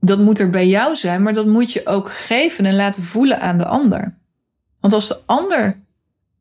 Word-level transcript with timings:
dat 0.00 0.18
moet 0.18 0.38
er 0.38 0.50
bij 0.50 0.66
jou 0.66 0.96
zijn, 0.96 1.22
maar 1.22 1.32
dat 1.32 1.46
moet 1.46 1.72
je 1.72 1.86
ook 1.86 2.12
geven 2.12 2.66
en 2.66 2.76
laten 2.76 3.02
voelen 3.02 3.40
aan 3.40 3.58
de 3.58 3.66
ander. 3.66 4.16
Want 4.80 4.92
als 4.92 5.08
de 5.08 5.20
ander 5.26 5.80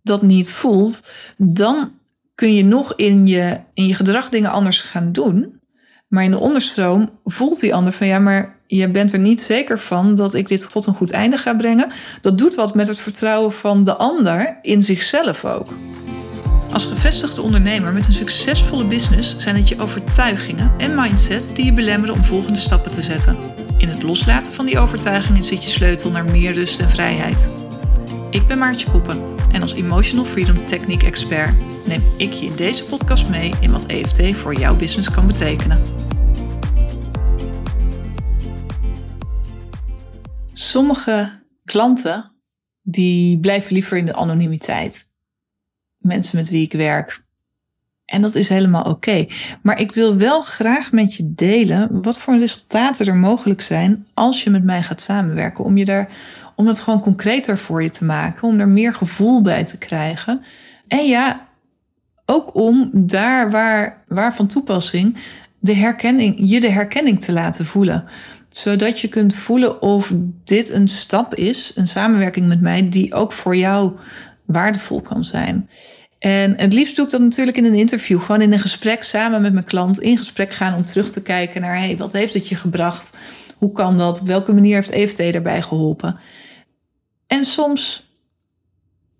dat 0.03 0.21
niet 0.21 0.49
voelt, 0.49 1.07
dan 1.37 1.91
kun 2.35 2.53
je 2.53 2.63
nog 2.63 2.93
in 2.95 3.27
je, 3.27 3.59
in 3.73 3.87
je 3.87 3.95
gedrag 3.95 4.29
dingen 4.29 4.51
anders 4.51 4.81
gaan 4.81 5.11
doen. 5.11 5.59
Maar 6.07 6.23
in 6.23 6.31
de 6.31 6.37
onderstroom 6.37 7.09
voelt 7.23 7.59
die 7.59 7.75
ander 7.75 7.93
van 7.93 8.07
ja, 8.07 8.19
maar 8.19 8.55
je 8.67 8.89
bent 8.89 9.13
er 9.13 9.19
niet 9.19 9.41
zeker 9.41 9.79
van 9.79 10.15
dat 10.15 10.33
ik 10.33 10.47
dit 10.47 10.69
tot 10.69 10.85
een 10.85 10.93
goed 10.93 11.11
einde 11.11 11.37
ga 11.37 11.53
brengen. 11.53 11.91
Dat 12.21 12.37
doet 12.37 12.55
wat 12.55 12.75
met 12.75 12.87
het 12.87 12.99
vertrouwen 12.99 13.51
van 13.51 13.83
de 13.83 13.95
ander 13.95 14.59
in 14.61 14.83
zichzelf 14.83 15.45
ook. 15.45 15.69
Als 16.71 16.85
gevestigde 16.85 17.41
ondernemer 17.41 17.93
met 17.93 18.07
een 18.07 18.13
succesvolle 18.13 18.85
business 18.85 19.37
zijn 19.37 19.55
het 19.55 19.67
je 19.67 19.79
overtuigingen 19.79 20.71
en 20.77 20.95
mindset 20.95 21.55
die 21.55 21.65
je 21.65 21.73
belemmeren 21.73 22.15
om 22.15 22.23
volgende 22.23 22.59
stappen 22.59 22.91
te 22.91 23.03
zetten. 23.03 23.37
In 23.77 23.89
het 23.89 24.03
loslaten 24.03 24.53
van 24.53 24.65
die 24.65 24.79
overtuigingen 24.79 25.43
zit 25.43 25.63
je 25.63 25.69
sleutel 25.69 26.11
naar 26.11 26.25
meer 26.25 26.53
rust 26.53 26.79
en 26.79 26.89
vrijheid. 26.89 27.51
Ik 28.29 28.47
ben 28.47 28.57
Maartje 28.57 28.89
Koppen 28.89 29.21
en 29.51 29.61
als 29.61 29.73
Emotional 29.73 30.25
Freedom 30.25 30.65
Technique 30.65 31.05
Expert 31.05 31.53
neem 31.85 32.01
ik 32.17 32.31
je 32.31 32.45
in 32.45 32.55
deze 32.55 32.83
podcast 32.83 33.29
mee 33.29 33.53
in 33.61 33.71
wat 33.71 33.85
EFT 33.85 34.35
voor 34.35 34.55
jouw 34.55 34.75
business 34.75 35.11
kan 35.11 35.27
betekenen. 35.27 35.81
Sommige 40.53 41.31
klanten 41.63 42.31
die 42.81 43.39
blijven 43.39 43.73
liever 43.73 43.97
in 43.97 44.05
de 44.05 44.13
anonimiteit. 44.13 45.09
Mensen 46.07 46.37
met 46.37 46.49
wie 46.49 46.63
ik 46.63 46.71
werk. 46.71 47.25
En 48.05 48.21
dat 48.21 48.35
is 48.35 48.49
helemaal 48.49 48.83
oké. 48.83 49.25
Maar 49.61 49.81
ik 49.81 49.91
wil 49.91 50.17
wel 50.17 50.41
graag 50.41 50.91
met 50.91 51.13
je 51.13 51.33
delen 51.33 52.01
wat 52.01 52.19
voor 52.19 52.37
resultaten 52.37 53.05
er 53.05 53.15
mogelijk 53.15 53.61
zijn 53.61 54.05
als 54.13 54.43
je 54.43 54.49
met 54.49 54.63
mij 54.63 54.83
gaat 54.83 55.01
samenwerken. 55.01 55.63
Om 55.63 55.77
je 55.77 55.85
daar, 55.85 56.09
om 56.55 56.67
het 56.67 56.79
gewoon 56.79 56.99
concreter 56.99 57.57
voor 57.57 57.83
je 57.83 57.89
te 57.89 58.05
maken, 58.05 58.47
om 58.47 58.59
er 58.59 58.67
meer 58.67 58.93
gevoel 58.93 59.41
bij 59.41 59.65
te 59.65 59.77
krijgen. 59.77 60.41
En 60.87 61.07
ja, 61.07 61.47
ook 62.25 62.55
om 62.55 62.89
daar 62.93 63.51
waar, 63.51 64.03
waar 64.07 64.35
van 64.35 64.47
toepassing 64.47 65.17
de 65.59 65.75
herkenning, 65.75 66.35
je 66.37 66.59
de 66.59 66.71
herkenning 66.71 67.19
te 67.19 67.31
laten 67.31 67.65
voelen 67.65 68.07
zodat 68.49 68.99
je 68.99 69.07
kunt 69.07 69.35
voelen 69.35 69.81
of 69.81 70.13
dit 70.43 70.69
een 70.69 70.87
stap 70.87 71.35
is, 71.35 71.71
een 71.75 71.87
samenwerking 71.87 72.47
met 72.47 72.61
mij, 72.61 72.89
die 72.89 73.13
ook 73.13 73.31
voor 73.31 73.55
jou 73.55 73.91
waardevol 74.45 75.01
kan 75.01 75.23
zijn. 75.23 75.69
En 76.19 76.53
het 76.57 76.73
liefst 76.73 76.95
doe 76.95 77.05
ik 77.05 77.11
dat 77.11 77.21
natuurlijk 77.21 77.57
in 77.57 77.65
een 77.65 77.73
interview, 77.73 78.21
gewoon 78.21 78.41
in 78.41 78.53
een 78.53 78.59
gesprek 78.59 79.03
samen 79.03 79.41
met 79.41 79.53
mijn 79.53 79.65
klant, 79.65 79.99
in 79.99 80.17
gesprek 80.17 80.51
gaan 80.51 80.75
om 80.75 80.85
terug 80.85 81.09
te 81.09 81.21
kijken 81.21 81.61
naar, 81.61 81.77
hey, 81.77 81.97
wat 81.97 82.13
heeft 82.13 82.33
het 82.33 82.47
je 82.47 82.55
gebracht? 82.55 83.17
Hoe 83.57 83.71
kan 83.71 83.97
dat? 83.97 84.19
Op 84.19 84.27
welke 84.27 84.53
manier 84.53 84.75
heeft 84.75 84.89
EFT 84.89 85.33
daarbij 85.33 85.61
geholpen? 85.61 86.19
En 87.27 87.43
soms 87.43 88.11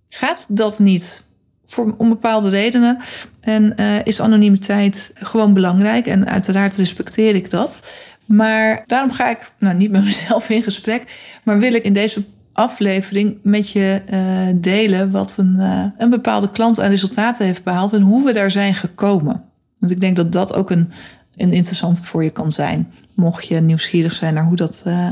gaat 0.10 0.46
dat 0.50 0.80
niet 0.80 1.26
voor, 1.66 1.96
om 1.98 2.10
bepaalde 2.10 2.50
redenen. 2.50 2.98
En 3.42 3.74
uh, 3.80 4.06
is 4.06 4.22
anonimiteit 4.22 5.12
gewoon 5.14 5.54
belangrijk. 5.54 6.08
En 6.08 6.28
uiteraard 6.28 6.76
respecteer 6.76 7.36
ik 7.36 7.50
dat. 7.50 7.88
Maar 8.26 8.84
daarom 8.86 9.12
ga 9.12 9.30
ik, 9.30 9.52
nou 9.60 9.76
niet 9.76 9.92
met 9.92 10.04
mezelf 10.04 10.50
in 10.50 10.64
gesprek, 10.64 11.04
maar 11.44 11.60
wil 11.60 11.74
ik 11.74 11.84
in 11.84 11.94
deze 11.94 12.24
aflevering 12.58 13.38
met 13.44 13.70
je 13.70 14.02
uh, 14.10 14.62
delen 14.62 15.12
wat 15.12 15.36
een, 15.38 15.56
uh, 15.58 15.86
een 15.98 16.10
bepaalde 16.10 16.52
klant 16.52 16.80
aan 16.80 16.90
resultaten 16.90 17.46
heeft 17.46 17.64
behaald 17.64 17.94
en 17.94 18.02
hoe 18.02 18.26
we 18.26 18.34
daar 18.34 18.52
zijn 18.52 18.76
gekomen. 18.76 19.44
Want 19.80 19.92
ik 19.92 20.02
denk 20.02 20.16
dat 20.16 20.32
dat 20.32 20.54
ook 20.54 20.70
een, 20.70 20.92
een 21.36 21.52
interessante 21.52 22.04
voor 22.04 22.24
je 22.24 22.30
kan 22.30 22.52
zijn. 22.52 22.94
Mocht 23.14 23.48
je 23.48 23.60
nieuwsgierig 23.60 24.14
zijn 24.14 24.34
naar 24.34 24.46
hoe 24.46 24.56
dat, 24.56 24.84
uh, 24.88 25.12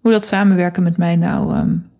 hoe 0.00 0.12
dat 0.12 0.26
samenwerken 0.26 0.82
met 0.82 0.96
mij 0.96 1.16
nou 1.16 1.56
um, 1.56 1.90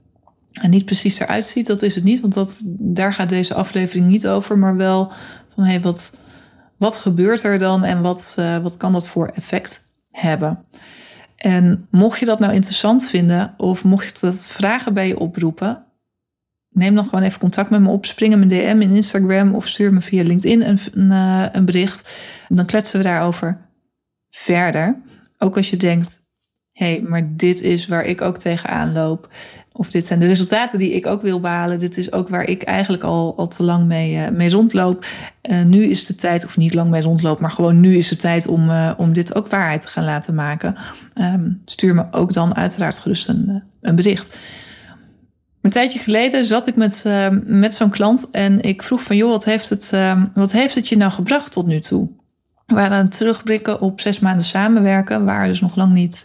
niet 0.63 0.85
precies 0.85 1.19
eruit 1.19 1.47
ziet, 1.47 1.67
dat 1.67 1.83
is 1.83 1.95
het 1.95 2.05
niet. 2.05 2.21
Want 2.21 2.35
dat, 2.35 2.63
daar 2.79 3.15
gaat 3.15 3.29
deze 3.29 3.55
aflevering 3.55 4.07
niet 4.07 4.29
over, 4.29 4.59
maar 4.59 4.77
wel 4.77 5.13
van 5.55 5.65
hey, 5.65 5.81
wat, 5.81 6.13
wat 6.77 6.97
gebeurt 6.97 7.43
er 7.43 7.59
dan 7.59 7.85
en 7.85 8.03
wat, 8.03 8.35
wat 8.63 8.77
kan 8.77 8.93
dat 8.93 9.09
voor 9.09 9.29
effect 9.29 9.85
hebben. 10.11 10.65
En 11.43 11.87
mocht 11.91 12.19
je 12.19 12.25
dat 12.25 12.39
nou 12.39 12.53
interessant 12.53 13.05
vinden 13.05 13.55
of 13.57 13.85
mocht 13.85 14.05
je 14.07 14.27
dat 14.27 14.47
vragen 14.47 14.95
bij 14.95 15.09
je 15.09 15.19
oproepen, 15.19 15.85
neem 16.69 16.95
dan 16.95 17.05
gewoon 17.05 17.23
even 17.23 17.41
contact 17.41 17.71
met 17.71 17.81
me 17.81 17.89
op. 17.89 18.07
Spring 18.07 18.33
een 18.33 18.49
DM 18.49 18.79
in 18.81 18.97
Instagram 18.97 19.55
of 19.55 19.69
stuur 19.69 19.93
me 19.93 20.01
via 20.01 20.23
LinkedIn 20.23 20.63
een, 20.63 21.11
eh, 21.11 21.47
een 21.53 21.65
bericht. 21.65 22.13
Dan 22.49 22.67
kletsen 22.67 22.99
we 22.99 23.05
daarover 23.05 23.59
verder. 24.31 25.03
Ook 25.39 25.57
als 25.57 25.71
je 25.71 25.77
denkt, 25.77 26.22
hé, 26.73 26.87
hey, 26.87 27.03
maar 27.09 27.37
dit 27.37 27.61
is 27.61 27.87
waar 27.87 28.05
ik 28.05 28.21
ook 28.21 28.39
tegenaan 28.39 28.93
loop. 28.93 29.29
Of 29.73 29.91
dit 29.91 30.07
zijn 30.07 30.19
de 30.19 30.27
resultaten 30.27 30.79
die 30.79 30.93
ik 30.93 31.07
ook 31.07 31.23
wil 31.23 31.41
behalen. 31.41 31.79
Dit 31.79 31.99
is 31.99 32.13
ook 32.13 32.29
waar 32.29 32.49
ik 32.49 32.63
eigenlijk 32.63 33.03
al, 33.03 33.37
al 33.37 33.49
te 33.49 33.63
lang 33.63 33.87
mee, 33.87 34.15
uh, 34.15 34.29
mee 34.29 34.51
rondloop. 34.51 35.07
Uh, 35.43 35.63
nu 35.63 35.85
is 35.85 36.07
de 36.07 36.15
tijd, 36.15 36.45
of 36.45 36.57
niet 36.57 36.75
lang 36.75 36.91
mee 36.91 37.03
rondloop, 37.03 37.41
maar 37.41 37.51
gewoon 37.51 37.81
nu 37.81 37.97
is 37.97 38.09
de 38.09 38.17
tijd 38.17 38.47
om, 38.47 38.69
uh, 38.69 38.93
om 38.97 39.13
dit 39.13 39.35
ook 39.35 39.49
waarheid 39.49 39.81
te 39.81 39.89
gaan 39.89 40.05
laten 40.05 40.35
maken. 40.35 40.77
Um, 41.15 41.61
stuur 41.65 41.95
me 41.95 42.05
ook 42.11 42.33
dan 42.33 42.55
uiteraard 42.55 42.99
gerust 42.99 43.29
een, 43.29 43.63
een 43.81 43.97
bericht. 43.97 44.39
Een 45.61 45.71
tijdje 45.71 45.99
geleden 45.99 46.45
zat 46.45 46.67
ik 46.67 46.77
met, 46.77 47.05
met 47.45 47.75
zo'n 47.75 47.91
klant 47.91 48.31
en 48.31 48.61
ik 48.61 48.83
vroeg 48.83 49.03
van 49.03 49.17
joh, 49.17 49.31
wat 49.31 49.45
heeft, 49.45 49.69
het, 49.69 49.93
wat 50.35 50.53
heeft 50.53 50.75
het 50.75 50.89
je 50.89 50.97
nou 50.97 51.13
gebracht 51.13 51.53
tot 51.53 51.67
nu 51.67 51.81
toe? 51.81 52.09
We 52.73 52.79
waren 52.79 53.09
terugblikken 53.09 53.81
op 53.81 54.01
zes 54.01 54.19
maanden 54.19 54.45
samenwerken. 54.45 55.19
We 55.19 55.25
waren 55.25 55.49
dus 55.49 55.61
nog 55.61 55.77
lang 55.77 55.93
niet, 55.93 56.25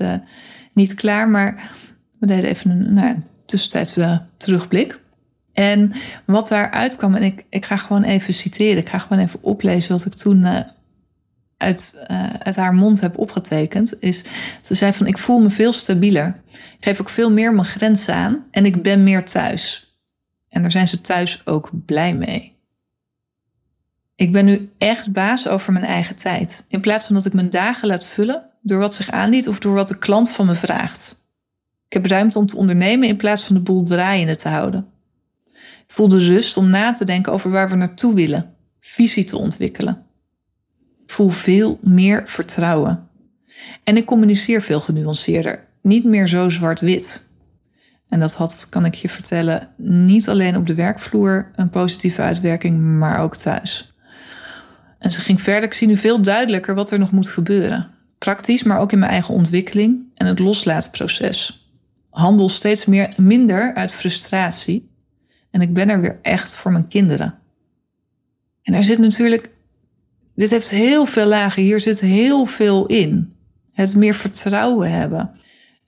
niet 0.73 0.93
klaar, 0.93 1.29
maar 1.29 1.71
we 2.19 2.25
deden 2.25 2.49
even 2.49 2.69
een, 2.69 2.93
nou, 2.93 3.15
tussentijdse 3.45 4.21
terugblik. 4.37 4.99
En 5.53 5.91
wat 6.25 6.47
daaruit 6.47 6.95
kwam, 6.95 7.15
en 7.15 7.23
ik, 7.23 7.45
ik 7.49 7.65
ga 7.65 7.77
gewoon 7.77 8.03
even 8.03 8.33
citeren, 8.33 8.77
ik 8.77 8.89
ga 8.89 8.97
gewoon 8.97 9.23
even 9.23 9.43
oplezen 9.43 9.91
wat 9.91 10.05
ik 10.05 10.13
toen 10.13 10.37
uh, 10.37 10.59
uit, 11.57 12.05
uh, 12.11 12.29
uit 12.39 12.55
haar 12.55 12.73
mond 12.73 13.01
heb 13.01 13.17
opgetekend, 13.17 14.01
is 14.01 14.23
ze 14.61 14.73
zei 14.73 14.93
van 14.93 15.07
ik 15.07 15.17
voel 15.17 15.39
me 15.39 15.49
veel 15.49 15.73
stabieler. 15.73 16.41
Ik 16.51 16.77
geef 16.79 17.01
ook 17.01 17.09
veel 17.09 17.31
meer 17.31 17.53
mijn 17.53 17.65
grenzen 17.67 18.13
aan 18.13 18.45
en 18.51 18.65
ik 18.65 18.81
ben 18.81 19.03
meer 19.03 19.25
thuis. 19.25 19.95
En 20.49 20.61
daar 20.61 20.71
zijn 20.71 20.87
ze 20.87 21.01
thuis 21.01 21.41
ook 21.45 21.69
blij 21.85 22.13
mee. 22.13 22.56
Ik 24.17 24.31
ben 24.31 24.45
nu 24.45 24.69
echt 24.77 25.11
baas 25.11 25.47
over 25.47 25.73
mijn 25.73 25.85
eigen 25.85 26.15
tijd. 26.15 26.65
In 26.67 26.81
plaats 26.81 27.05
van 27.05 27.15
dat 27.15 27.25
ik 27.25 27.33
mijn 27.33 27.49
dagen 27.49 27.87
laat 27.87 28.05
vullen 28.05 28.49
door 28.61 28.79
wat 28.79 28.93
zich 28.93 29.11
aandient 29.11 29.47
of 29.47 29.59
door 29.59 29.73
wat 29.73 29.87
de 29.87 29.97
klant 29.97 30.29
van 30.29 30.45
me 30.45 30.53
vraagt. 30.53 31.15
Ik 31.87 31.93
heb 31.93 32.05
ruimte 32.05 32.39
om 32.39 32.45
te 32.45 32.57
ondernemen 32.57 33.07
in 33.07 33.17
plaats 33.17 33.43
van 33.43 33.55
de 33.55 33.61
boel 33.61 33.83
draaiende 33.83 34.35
te 34.35 34.49
houden. 34.49 34.87
Ik 35.55 35.93
voel 35.93 36.07
de 36.07 36.27
rust 36.27 36.57
om 36.57 36.69
na 36.69 36.91
te 36.91 37.05
denken 37.05 37.31
over 37.31 37.51
waar 37.51 37.69
we 37.69 37.75
naartoe 37.75 38.13
willen, 38.13 38.55
visie 38.79 39.23
te 39.23 39.37
ontwikkelen. 39.37 40.05
Ik 41.03 41.11
voel 41.11 41.29
veel 41.29 41.79
meer 41.81 42.23
vertrouwen. 42.25 43.07
En 43.83 43.97
ik 43.97 44.05
communiceer 44.05 44.61
veel 44.61 44.79
genuanceerder, 44.79 45.67
niet 45.81 46.03
meer 46.03 46.27
zo 46.27 46.49
zwart-wit. 46.49 47.25
En 48.09 48.19
dat 48.19 48.33
had, 48.33 48.67
kan 48.69 48.85
ik 48.85 48.95
je 48.95 49.09
vertellen, 49.09 49.69
niet 49.77 50.29
alleen 50.29 50.57
op 50.57 50.67
de 50.67 50.75
werkvloer 50.75 51.51
een 51.55 51.69
positieve 51.69 52.21
uitwerking, 52.21 52.81
maar 52.81 53.19
ook 53.19 53.35
thuis. 53.35 53.96
En 55.07 55.13
ze 55.13 55.21
ging 55.21 55.41
verder, 55.41 55.63
ik 55.63 55.73
zie 55.73 55.87
nu 55.87 55.97
veel 55.97 56.21
duidelijker 56.21 56.75
wat 56.75 56.91
er 56.91 56.99
nog 56.99 57.11
moet 57.11 57.29
gebeuren. 57.29 57.87
Praktisch, 58.17 58.63
maar 58.63 58.79
ook 58.79 58.91
in 58.91 58.99
mijn 58.99 59.11
eigen 59.11 59.33
ontwikkeling 59.33 59.99
en 60.15 60.25
het 60.27 60.39
loslaatproces 60.39 61.69
handel 62.09 62.49
steeds 62.49 62.85
meer, 62.85 63.13
minder 63.17 63.73
uit 63.73 63.91
frustratie. 63.91 64.89
En 65.51 65.61
ik 65.61 65.73
ben 65.73 65.89
er 65.89 66.01
weer 66.01 66.19
echt 66.21 66.55
voor 66.55 66.71
mijn 66.71 66.87
kinderen. 66.87 67.39
En 68.63 68.73
er 68.73 68.83
zit 68.83 68.99
natuurlijk, 68.99 69.49
dit 70.35 70.49
heeft 70.49 70.69
heel 70.69 71.05
veel 71.05 71.25
lagen, 71.25 71.61
hier 71.61 71.79
zit 71.79 71.99
heel 71.99 72.45
veel 72.45 72.85
in. 72.85 73.33
Het 73.73 73.95
meer 73.95 74.15
vertrouwen 74.15 74.91
hebben. 74.91 75.31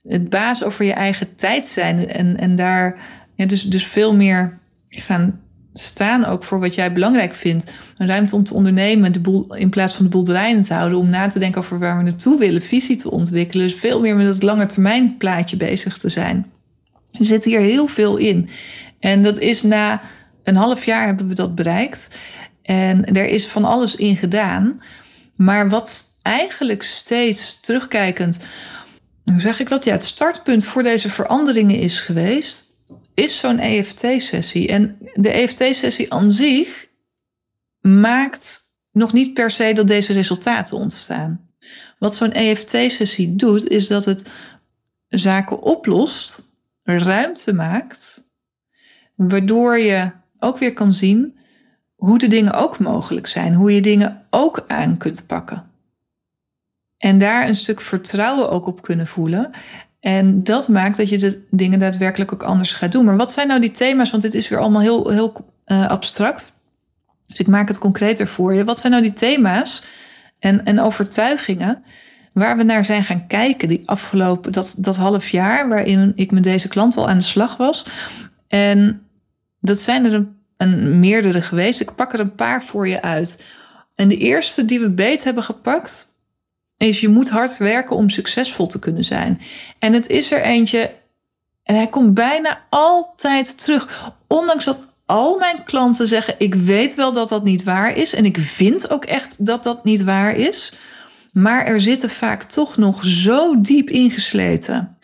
Het 0.02 0.28
baas 0.28 0.64
over 0.64 0.84
je 0.84 0.92
eigen 0.92 1.34
tijd 1.34 1.66
zijn 1.66 2.08
en, 2.08 2.36
en 2.36 2.56
daar 2.56 2.98
dus, 3.36 3.62
dus 3.62 3.86
veel 3.86 4.14
meer 4.14 4.58
gaan 4.88 5.40
staan 5.72 6.24
ook 6.24 6.44
voor 6.44 6.60
wat 6.60 6.74
jij 6.74 6.92
belangrijk 6.92 7.34
vindt. 7.34 7.74
Een 8.00 8.06
ruimte 8.06 8.34
om 8.34 8.44
te 8.44 8.54
ondernemen 8.54 9.12
de 9.12 9.20
boel, 9.20 9.54
in 9.54 9.70
plaats 9.70 9.94
van 9.94 10.04
de 10.04 10.10
boel 10.10 10.22
te 10.22 10.64
houden. 10.68 10.98
Om 10.98 11.08
na 11.10 11.26
te 11.26 11.38
denken 11.38 11.60
over 11.60 11.78
waar 11.78 11.96
we 11.96 12.02
naartoe 12.02 12.38
willen, 12.38 12.62
visie 12.62 12.96
te 12.96 13.10
ontwikkelen. 13.10 13.66
Dus 13.66 13.76
veel 13.76 14.00
meer 14.00 14.16
met 14.16 14.26
het 14.26 14.42
lange 14.42 14.66
termijn 14.66 15.16
plaatje 15.16 15.56
bezig 15.56 15.98
te 15.98 16.08
zijn. 16.08 16.50
Er 17.12 17.24
zit 17.24 17.44
hier 17.44 17.60
heel 17.60 17.86
veel 17.86 18.16
in. 18.16 18.48
En 19.00 19.22
dat 19.22 19.38
is 19.38 19.62
na 19.62 20.00
een 20.42 20.56
half 20.56 20.84
jaar 20.84 21.06
hebben 21.06 21.28
we 21.28 21.34
dat 21.34 21.54
bereikt. 21.54 22.08
En 22.62 23.04
er 23.04 23.26
is 23.26 23.46
van 23.46 23.64
alles 23.64 23.96
in 23.96 24.16
gedaan. 24.16 24.80
Maar 25.36 25.68
wat 25.68 26.14
eigenlijk 26.22 26.82
steeds 26.82 27.58
terugkijkend, 27.60 28.44
hoe 29.24 29.40
zeg 29.40 29.60
ik 29.60 29.68
dat? 29.68 29.84
Ja, 29.84 29.92
het 29.92 30.02
startpunt 30.02 30.64
voor 30.64 30.82
deze 30.82 31.08
veranderingen 31.08 31.78
is 31.78 32.00
geweest 32.00 32.68
is 33.14 33.38
zo'n 33.38 33.58
EFT-sessie. 33.58 34.68
En 34.68 34.98
de 35.14 35.30
EFT-sessie 35.30 36.12
aan 36.12 36.30
zich 36.30 36.88
maakt 37.80 38.70
nog 38.92 39.12
niet 39.12 39.34
per 39.34 39.50
se 39.50 39.72
dat 39.72 39.86
deze 39.86 40.12
resultaten 40.12 40.76
ontstaan. 40.76 41.48
Wat 41.98 42.14
zo'n 42.14 42.32
EFT-sessie 42.32 43.36
doet, 43.36 43.68
is 43.68 43.86
dat 43.86 44.04
het 44.04 44.30
zaken 45.08 45.62
oplost, 45.62 46.42
ruimte 46.82 47.52
maakt, 47.52 48.28
waardoor 49.14 49.78
je 49.78 50.10
ook 50.38 50.58
weer 50.58 50.72
kan 50.72 50.92
zien 50.92 51.38
hoe 51.94 52.18
de 52.18 52.26
dingen 52.26 52.52
ook 52.52 52.78
mogelijk 52.78 53.26
zijn, 53.26 53.54
hoe 53.54 53.74
je 53.74 53.80
dingen 53.80 54.26
ook 54.30 54.64
aan 54.66 54.96
kunt 54.96 55.26
pakken. 55.26 55.70
En 56.98 57.18
daar 57.18 57.48
een 57.48 57.54
stuk 57.54 57.80
vertrouwen 57.80 58.50
ook 58.50 58.66
op 58.66 58.82
kunnen 58.82 59.06
voelen. 59.06 59.50
En 60.00 60.44
dat 60.44 60.68
maakt 60.68 60.96
dat 60.96 61.08
je 61.08 61.18
de 61.18 61.42
dingen 61.50 61.78
daadwerkelijk 61.78 62.32
ook 62.32 62.42
anders 62.42 62.72
gaat 62.72 62.92
doen. 62.92 63.04
Maar 63.04 63.16
wat 63.16 63.32
zijn 63.32 63.48
nou 63.48 63.60
die 63.60 63.70
thema's? 63.70 64.10
Want 64.10 64.22
dit 64.22 64.34
is 64.34 64.48
weer 64.48 64.58
allemaal 64.58 64.80
heel, 64.80 65.08
heel 65.08 65.52
uh, 65.66 65.88
abstract. 65.88 66.52
Dus 67.30 67.38
ik 67.38 67.46
maak 67.46 67.68
het 67.68 67.78
concreter 67.78 68.26
voor 68.26 68.54
je. 68.54 68.64
Wat 68.64 68.78
zijn 68.78 68.92
nou 68.92 69.04
die 69.04 69.12
thema's 69.12 69.82
en, 70.38 70.64
en 70.64 70.80
overtuigingen 70.80 71.84
waar 72.32 72.56
we 72.56 72.62
naar 72.62 72.84
zijn 72.84 73.04
gaan 73.04 73.26
kijken 73.26 73.68
die 73.68 73.82
afgelopen, 73.84 74.52
dat, 74.52 74.74
dat 74.78 74.96
half 74.96 75.28
jaar 75.28 75.68
waarin 75.68 76.12
ik 76.14 76.30
met 76.30 76.42
deze 76.42 76.68
klant 76.68 76.96
al 76.96 77.08
aan 77.08 77.18
de 77.18 77.24
slag 77.24 77.56
was. 77.56 77.86
En 78.48 79.06
dat 79.58 79.80
zijn 79.80 80.04
er 80.04 80.14
een, 80.14 80.36
een 80.56 81.00
meerdere 81.00 81.42
geweest. 81.42 81.80
Ik 81.80 81.94
pak 81.94 82.12
er 82.12 82.20
een 82.20 82.34
paar 82.34 82.62
voor 82.62 82.88
je 82.88 83.02
uit. 83.02 83.44
En 83.94 84.08
de 84.08 84.16
eerste 84.16 84.64
die 84.64 84.80
we 84.80 84.90
beet 84.90 85.24
hebben 85.24 85.42
gepakt, 85.42 86.08
is 86.76 87.00
je 87.00 87.08
moet 87.08 87.30
hard 87.30 87.56
werken 87.56 87.96
om 87.96 88.10
succesvol 88.10 88.66
te 88.66 88.78
kunnen 88.78 89.04
zijn. 89.04 89.40
En 89.78 89.92
het 89.92 90.08
is 90.08 90.32
er 90.32 90.42
eentje, 90.42 90.94
en 91.62 91.74
hij 91.74 91.88
komt 91.88 92.14
bijna 92.14 92.66
altijd 92.70 93.58
terug. 93.58 94.12
Ondanks 94.26 94.64
dat 94.64 94.82
al 95.10 95.38
mijn 95.38 95.64
klanten 95.64 96.08
zeggen: 96.08 96.34
Ik 96.38 96.54
weet 96.54 96.94
wel 96.94 97.12
dat 97.12 97.28
dat 97.28 97.44
niet 97.44 97.62
waar 97.62 97.96
is. 97.96 98.14
En 98.14 98.24
ik 98.24 98.38
vind 98.38 98.90
ook 98.90 99.04
echt 99.04 99.46
dat 99.46 99.62
dat 99.62 99.84
niet 99.84 100.04
waar 100.04 100.36
is. 100.36 100.72
Maar 101.32 101.64
er 101.64 101.80
zitten 101.80 102.10
vaak 102.10 102.42
toch 102.42 102.76
nog 102.76 103.04
zo 103.04 103.60
diep 103.60 103.90
ingesleten 103.90 104.96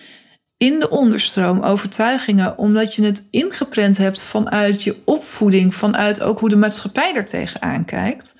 in 0.56 0.80
de 0.80 0.90
onderstroom 0.90 1.62
overtuigingen, 1.62 2.58
omdat 2.58 2.94
je 2.94 3.02
het 3.02 3.28
ingeprent 3.30 3.96
hebt 3.96 4.22
vanuit 4.22 4.82
je 4.82 4.96
opvoeding, 5.04 5.74
vanuit 5.74 6.20
ook 6.22 6.40
hoe 6.40 6.48
de 6.48 6.56
maatschappij 6.56 7.14
er 7.14 7.24
tegenaan 7.24 7.84
kijkt, 7.84 8.36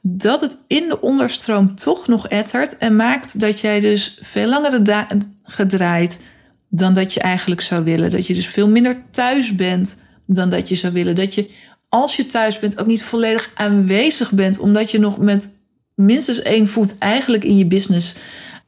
dat 0.00 0.40
het 0.40 0.56
in 0.66 0.88
de 0.88 1.00
onderstroom 1.00 1.74
toch 1.74 2.06
nog 2.06 2.28
ettert 2.28 2.78
en 2.78 2.96
maakt 2.96 3.40
dat 3.40 3.60
jij 3.60 3.80
dus 3.80 4.18
veel 4.20 4.48
langer 4.48 5.06
gedraaid 5.42 6.20
dan 6.68 6.94
dat 6.94 7.12
je 7.12 7.20
eigenlijk 7.20 7.60
zou 7.60 7.84
willen. 7.84 8.10
Dat 8.10 8.26
je 8.26 8.34
dus 8.34 8.46
veel 8.46 8.68
minder 8.68 9.02
thuis 9.10 9.54
bent 9.54 9.96
dan 10.26 10.50
dat 10.50 10.68
je 10.68 10.74
zou 10.74 10.92
willen. 10.92 11.14
Dat 11.14 11.34
je 11.34 11.50
als 11.88 12.16
je 12.16 12.26
thuis 12.26 12.58
bent 12.58 12.78
ook 12.78 12.86
niet 12.86 13.02
volledig 13.02 13.50
aanwezig 13.54 14.32
bent, 14.32 14.58
omdat 14.58 14.90
je 14.90 14.98
nog 14.98 15.18
met 15.18 15.50
minstens 15.94 16.42
één 16.42 16.68
voet 16.68 16.98
eigenlijk 16.98 17.44
in 17.44 17.56
je 17.56 17.66
business 17.66 18.16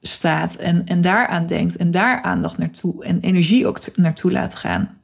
staat 0.00 0.56
en, 0.56 0.86
en 0.86 1.00
daaraan 1.00 1.46
denkt 1.46 1.76
en 1.76 1.90
daar 1.90 2.22
aandacht 2.22 2.58
naartoe 2.58 3.04
en 3.04 3.20
energie 3.20 3.66
ook 3.66 3.96
naartoe 3.96 4.32
laat 4.32 4.54
gaan. 4.54 5.00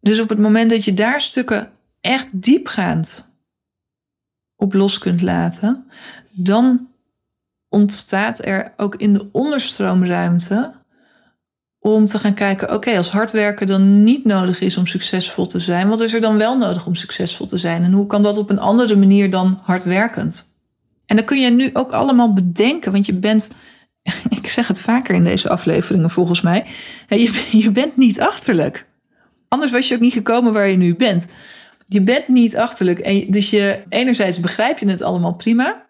Dus 0.00 0.20
op 0.20 0.28
het 0.28 0.38
moment 0.38 0.70
dat 0.70 0.84
je 0.84 0.94
daar 0.94 1.20
stukken 1.20 1.70
echt 2.00 2.42
diepgaand 2.42 3.28
op 4.56 4.72
los 4.72 4.98
kunt 4.98 5.20
laten, 5.22 5.86
dan 6.30 6.88
ontstaat 7.68 8.44
er 8.44 8.72
ook 8.76 8.94
in 8.94 9.12
de 9.12 9.28
onderstroomruimte 9.32 10.79
om 11.82 12.06
te 12.06 12.18
gaan 12.18 12.34
kijken, 12.34 12.74
oké, 12.74 12.96
als 12.96 13.10
hard 13.10 13.32
werken 13.32 13.66
dan 13.66 14.04
niet 14.04 14.24
nodig 14.24 14.60
is 14.60 14.76
om 14.76 14.86
succesvol 14.86 15.46
te 15.46 15.60
zijn, 15.60 15.88
wat 15.88 16.00
is 16.00 16.14
er 16.14 16.20
dan 16.20 16.38
wel 16.38 16.58
nodig 16.58 16.86
om 16.86 16.94
succesvol 16.94 17.46
te 17.46 17.58
zijn? 17.58 17.82
En 17.82 17.92
hoe 17.92 18.06
kan 18.06 18.22
dat 18.22 18.38
op 18.38 18.50
een 18.50 18.58
andere 18.58 18.96
manier 18.96 19.30
dan 19.30 19.58
hardwerkend? 19.62 20.44
En 21.06 21.16
dan 21.16 21.24
kun 21.24 21.40
je 21.40 21.50
nu 21.50 21.70
ook 21.72 21.92
allemaal 21.92 22.32
bedenken, 22.32 22.92
want 22.92 23.06
je 23.06 23.14
bent, 23.14 23.50
ik 24.38 24.48
zeg 24.48 24.68
het 24.68 24.80
vaker 24.80 25.14
in 25.14 25.24
deze 25.24 25.48
afleveringen 25.48 26.10
volgens 26.10 26.40
mij, 26.40 26.66
je, 27.50 27.70
bent 27.72 27.96
niet 27.96 28.20
achterlijk. 28.20 28.86
Anders 29.48 29.70
was 29.70 29.88
je 29.88 29.94
ook 29.94 30.00
niet 30.00 30.12
gekomen 30.12 30.52
waar 30.52 30.68
je 30.68 30.76
nu 30.76 30.96
bent. 30.96 31.26
Je 31.86 32.02
bent 32.02 32.28
niet 32.28 32.56
achterlijk. 32.56 33.32
Dus 33.32 33.50
je, 33.50 33.82
enerzijds 33.88 34.40
begrijp 34.40 34.78
je 34.78 34.88
het 34.88 35.02
allemaal 35.02 35.34
prima. 35.34 35.88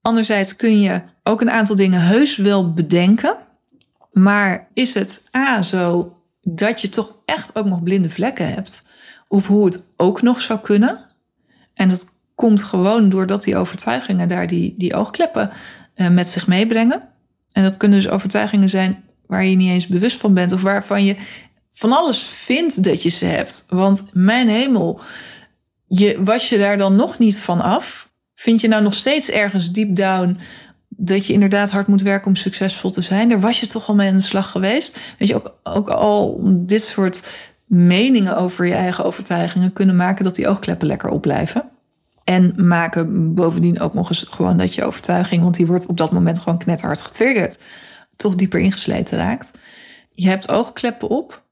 Anderzijds 0.00 0.56
kun 0.56 0.80
je 0.80 1.02
ook 1.22 1.40
een 1.40 1.50
aantal 1.50 1.76
dingen 1.76 2.00
heus 2.00 2.36
wel 2.36 2.72
bedenken. 2.72 3.36
Maar 4.14 4.68
is 4.72 4.94
het 4.94 5.22
A 5.36 5.62
zo 5.62 6.16
dat 6.42 6.80
je 6.80 6.88
toch 6.88 7.16
echt 7.24 7.56
ook 7.56 7.66
nog 7.66 7.82
blinde 7.82 8.10
vlekken 8.10 8.54
hebt 8.54 8.84
op 9.28 9.46
hoe 9.46 9.64
het 9.64 9.84
ook 9.96 10.22
nog 10.22 10.40
zou 10.40 10.60
kunnen? 10.60 11.06
En 11.74 11.88
dat 11.88 12.06
komt 12.34 12.62
gewoon 12.62 13.08
doordat 13.08 13.42
die 13.42 13.56
overtuigingen 13.56 14.28
daar 14.28 14.46
die, 14.46 14.74
die 14.78 14.94
oogkleppen 14.94 15.50
uh, 15.94 16.08
met 16.08 16.28
zich 16.28 16.46
meebrengen. 16.46 17.08
En 17.52 17.62
dat 17.62 17.76
kunnen 17.76 17.98
dus 17.98 18.08
overtuigingen 18.10 18.68
zijn 18.68 19.04
waar 19.26 19.44
je 19.44 19.56
niet 19.56 19.70
eens 19.70 19.86
bewust 19.86 20.16
van 20.16 20.34
bent 20.34 20.52
of 20.52 20.62
waarvan 20.62 21.04
je 21.04 21.16
van 21.70 21.92
alles 21.92 22.22
vindt 22.22 22.84
dat 22.84 23.02
je 23.02 23.08
ze 23.08 23.24
hebt. 23.24 23.64
Want 23.68 24.10
mijn 24.12 24.48
hemel, 24.48 25.00
je, 25.86 26.22
was 26.22 26.48
je 26.48 26.58
daar 26.58 26.76
dan 26.76 26.96
nog 26.96 27.18
niet 27.18 27.38
van 27.38 27.60
af? 27.60 28.12
Vind 28.34 28.60
je 28.60 28.68
nou 28.68 28.82
nog 28.82 28.94
steeds 28.94 29.30
ergens 29.30 29.72
deep 29.72 29.96
down 29.96 30.38
dat 30.96 31.26
je 31.26 31.32
inderdaad 31.32 31.70
hard 31.70 31.86
moet 31.86 32.02
werken 32.02 32.26
om 32.26 32.36
succesvol 32.36 32.90
te 32.90 33.00
zijn? 33.00 33.28
Daar 33.28 33.40
was 33.40 33.60
je 33.60 33.66
toch 33.66 33.88
al 33.88 33.94
mee 33.94 34.08
aan 34.08 34.16
de 34.16 34.22
slag 34.22 34.50
geweest? 34.50 35.00
Weet 35.18 35.28
je, 35.28 35.34
ook, 35.34 35.54
ook 35.62 35.88
al 35.88 36.40
dit 36.52 36.84
soort 36.84 37.28
meningen 37.66 38.36
over 38.36 38.66
je 38.66 38.74
eigen 38.74 39.04
overtuigingen 39.04 39.72
kunnen 39.72 39.96
maken 39.96 40.24
dat 40.24 40.34
die 40.34 40.48
oogkleppen 40.48 40.86
lekker 40.86 41.08
opblijven. 41.08 41.64
En 42.24 42.54
maken 42.56 43.34
bovendien 43.34 43.80
ook 43.80 43.94
nog 43.94 44.08
eens 44.08 44.26
gewoon 44.28 44.56
dat 44.56 44.74
je 44.74 44.84
overtuiging, 44.84 45.42
want 45.42 45.54
die 45.54 45.66
wordt 45.66 45.86
op 45.86 45.96
dat 45.96 46.12
moment 46.12 46.38
gewoon 46.38 46.58
knetterhard 46.58 47.00
getriggerd, 47.00 47.58
toch 48.16 48.34
dieper 48.34 48.60
ingesleten 48.60 49.18
raakt. 49.18 49.50
Je 50.14 50.28
hebt 50.28 50.50
oogkleppen 50.50 51.08
op. 51.08 51.43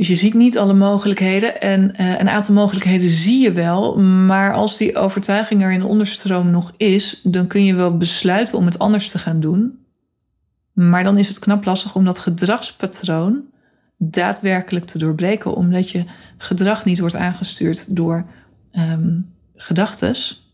Dus 0.00 0.08
je 0.08 0.14
ziet 0.14 0.34
niet 0.34 0.58
alle 0.58 0.74
mogelijkheden 0.74 1.60
en 1.60 1.94
uh, 2.00 2.18
een 2.18 2.28
aantal 2.28 2.54
mogelijkheden 2.54 3.08
zie 3.08 3.40
je 3.40 3.52
wel. 3.52 3.98
Maar 4.00 4.54
als 4.54 4.76
die 4.76 4.96
overtuiging 4.96 5.62
er 5.62 5.72
in 5.72 5.78
de 5.78 5.86
onderstroom 5.86 6.50
nog 6.50 6.72
is, 6.76 7.20
dan 7.22 7.46
kun 7.46 7.64
je 7.64 7.74
wel 7.74 7.96
besluiten 7.96 8.58
om 8.58 8.64
het 8.64 8.78
anders 8.78 9.10
te 9.10 9.18
gaan 9.18 9.40
doen. 9.40 9.78
Maar 10.72 11.04
dan 11.04 11.18
is 11.18 11.28
het 11.28 11.38
knap 11.38 11.64
lastig 11.64 11.94
om 11.94 12.04
dat 12.04 12.18
gedragspatroon 12.18 13.44
daadwerkelijk 13.98 14.84
te 14.86 14.98
doorbreken, 14.98 15.54
omdat 15.54 15.90
je 15.90 16.04
gedrag 16.36 16.84
niet 16.84 16.98
wordt 16.98 17.16
aangestuurd 17.16 17.96
door 17.96 18.26
um, 18.72 19.34
gedachtes, 19.54 20.50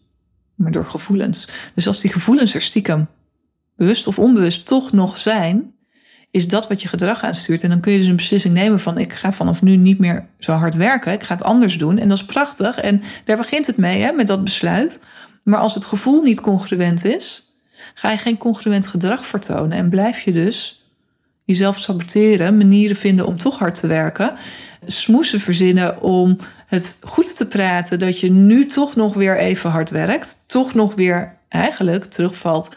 maar 0.54 0.72
door 0.72 0.86
gevoelens. 0.86 1.48
Dus 1.74 1.86
als 1.86 2.00
die 2.00 2.12
gevoelens 2.12 2.54
er 2.54 2.62
stiekem, 2.62 3.08
bewust 3.76 4.06
of 4.06 4.18
onbewust, 4.18 4.66
toch 4.66 4.92
nog 4.92 5.18
zijn, 5.18 5.74
is 6.36 6.48
dat 6.48 6.68
wat 6.68 6.82
je 6.82 6.88
gedrag 6.88 7.24
aanstuurt. 7.24 7.62
En 7.62 7.68
dan 7.68 7.80
kun 7.80 7.92
je 7.92 7.98
dus 7.98 8.06
een 8.06 8.16
beslissing 8.16 8.54
nemen 8.54 8.80
van 8.80 8.98
ik 8.98 9.12
ga 9.12 9.32
vanaf 9.32 9.62
nu 9.62 9.76
niet 9.76 9.98
meer 9.98 10.26
zo 10.38 10.52
hard 10.52 10.74
werken. 10.74 11.12
Ik 11.12 11.22
ga 11.22 11.34
het 11.34 11.44
anders 11.44 11.78
doen. 11.78 11.98
En 11.98 12.08
dat 12.08 12.16
is 12.16 12.24
prachtig. 12.24 12.80
En 12.80 13.02
daar 13.24 13.36
begint 13.36 13.66
het 13.66 13.76
mee, 13.76 14.02
hè, 14.02 14.12
met 14.12 14.26
dat 14.26 14.44
besluit. 14.44 15.00
Maar 15.42 15.58
als 15.58 15.74
het 15.74 15.84
gevoel 15.84 16.22
niet 16.22 16.40
congruent 16.40 17.04
is, 17.04 17.52
ga 17.94 18.10
je 18.10 18.16
geen 18.16 18.36
congruent 18.36 18.86
gedrag 18.86 19.26
vertonen. 19.26 19.78
En 19.78 19.88
blijf 19.88 20.20
je 20.20 20.32
dus 20.32 20.84
jezelf 21.44 21.78
saboteren, 21.78 22.56
manieren 22.56 22.96
vinden 22.96 23.26
om 23.26 23.36
toch 23.36 23.58
hard 23.58 23.80
te 23.80 23.86
werken. 23.86 24.34
Smoesen 24.86 25.40
verzinnen 25.40 26.02
om 26.02 26.38
het 26.66 26.98
goed 27.02 27.36
te 27.36 27.46
praten 27.46 27.98
dat 27.98 28.20
je 28.20 28.30
nu 28.30 28.66
toch 28.66 28.96
nog 28.96 29.14
weer 29.14 29.38
even 29.38 29.70
hard 29.70 29.90
werkt. 29.90 30.36
Toch 30.46 30.74
nog 30.74 30.94
weer 30.94 31.36
eigenlijk 31.48 32.04
terugvalt 32.04 32.76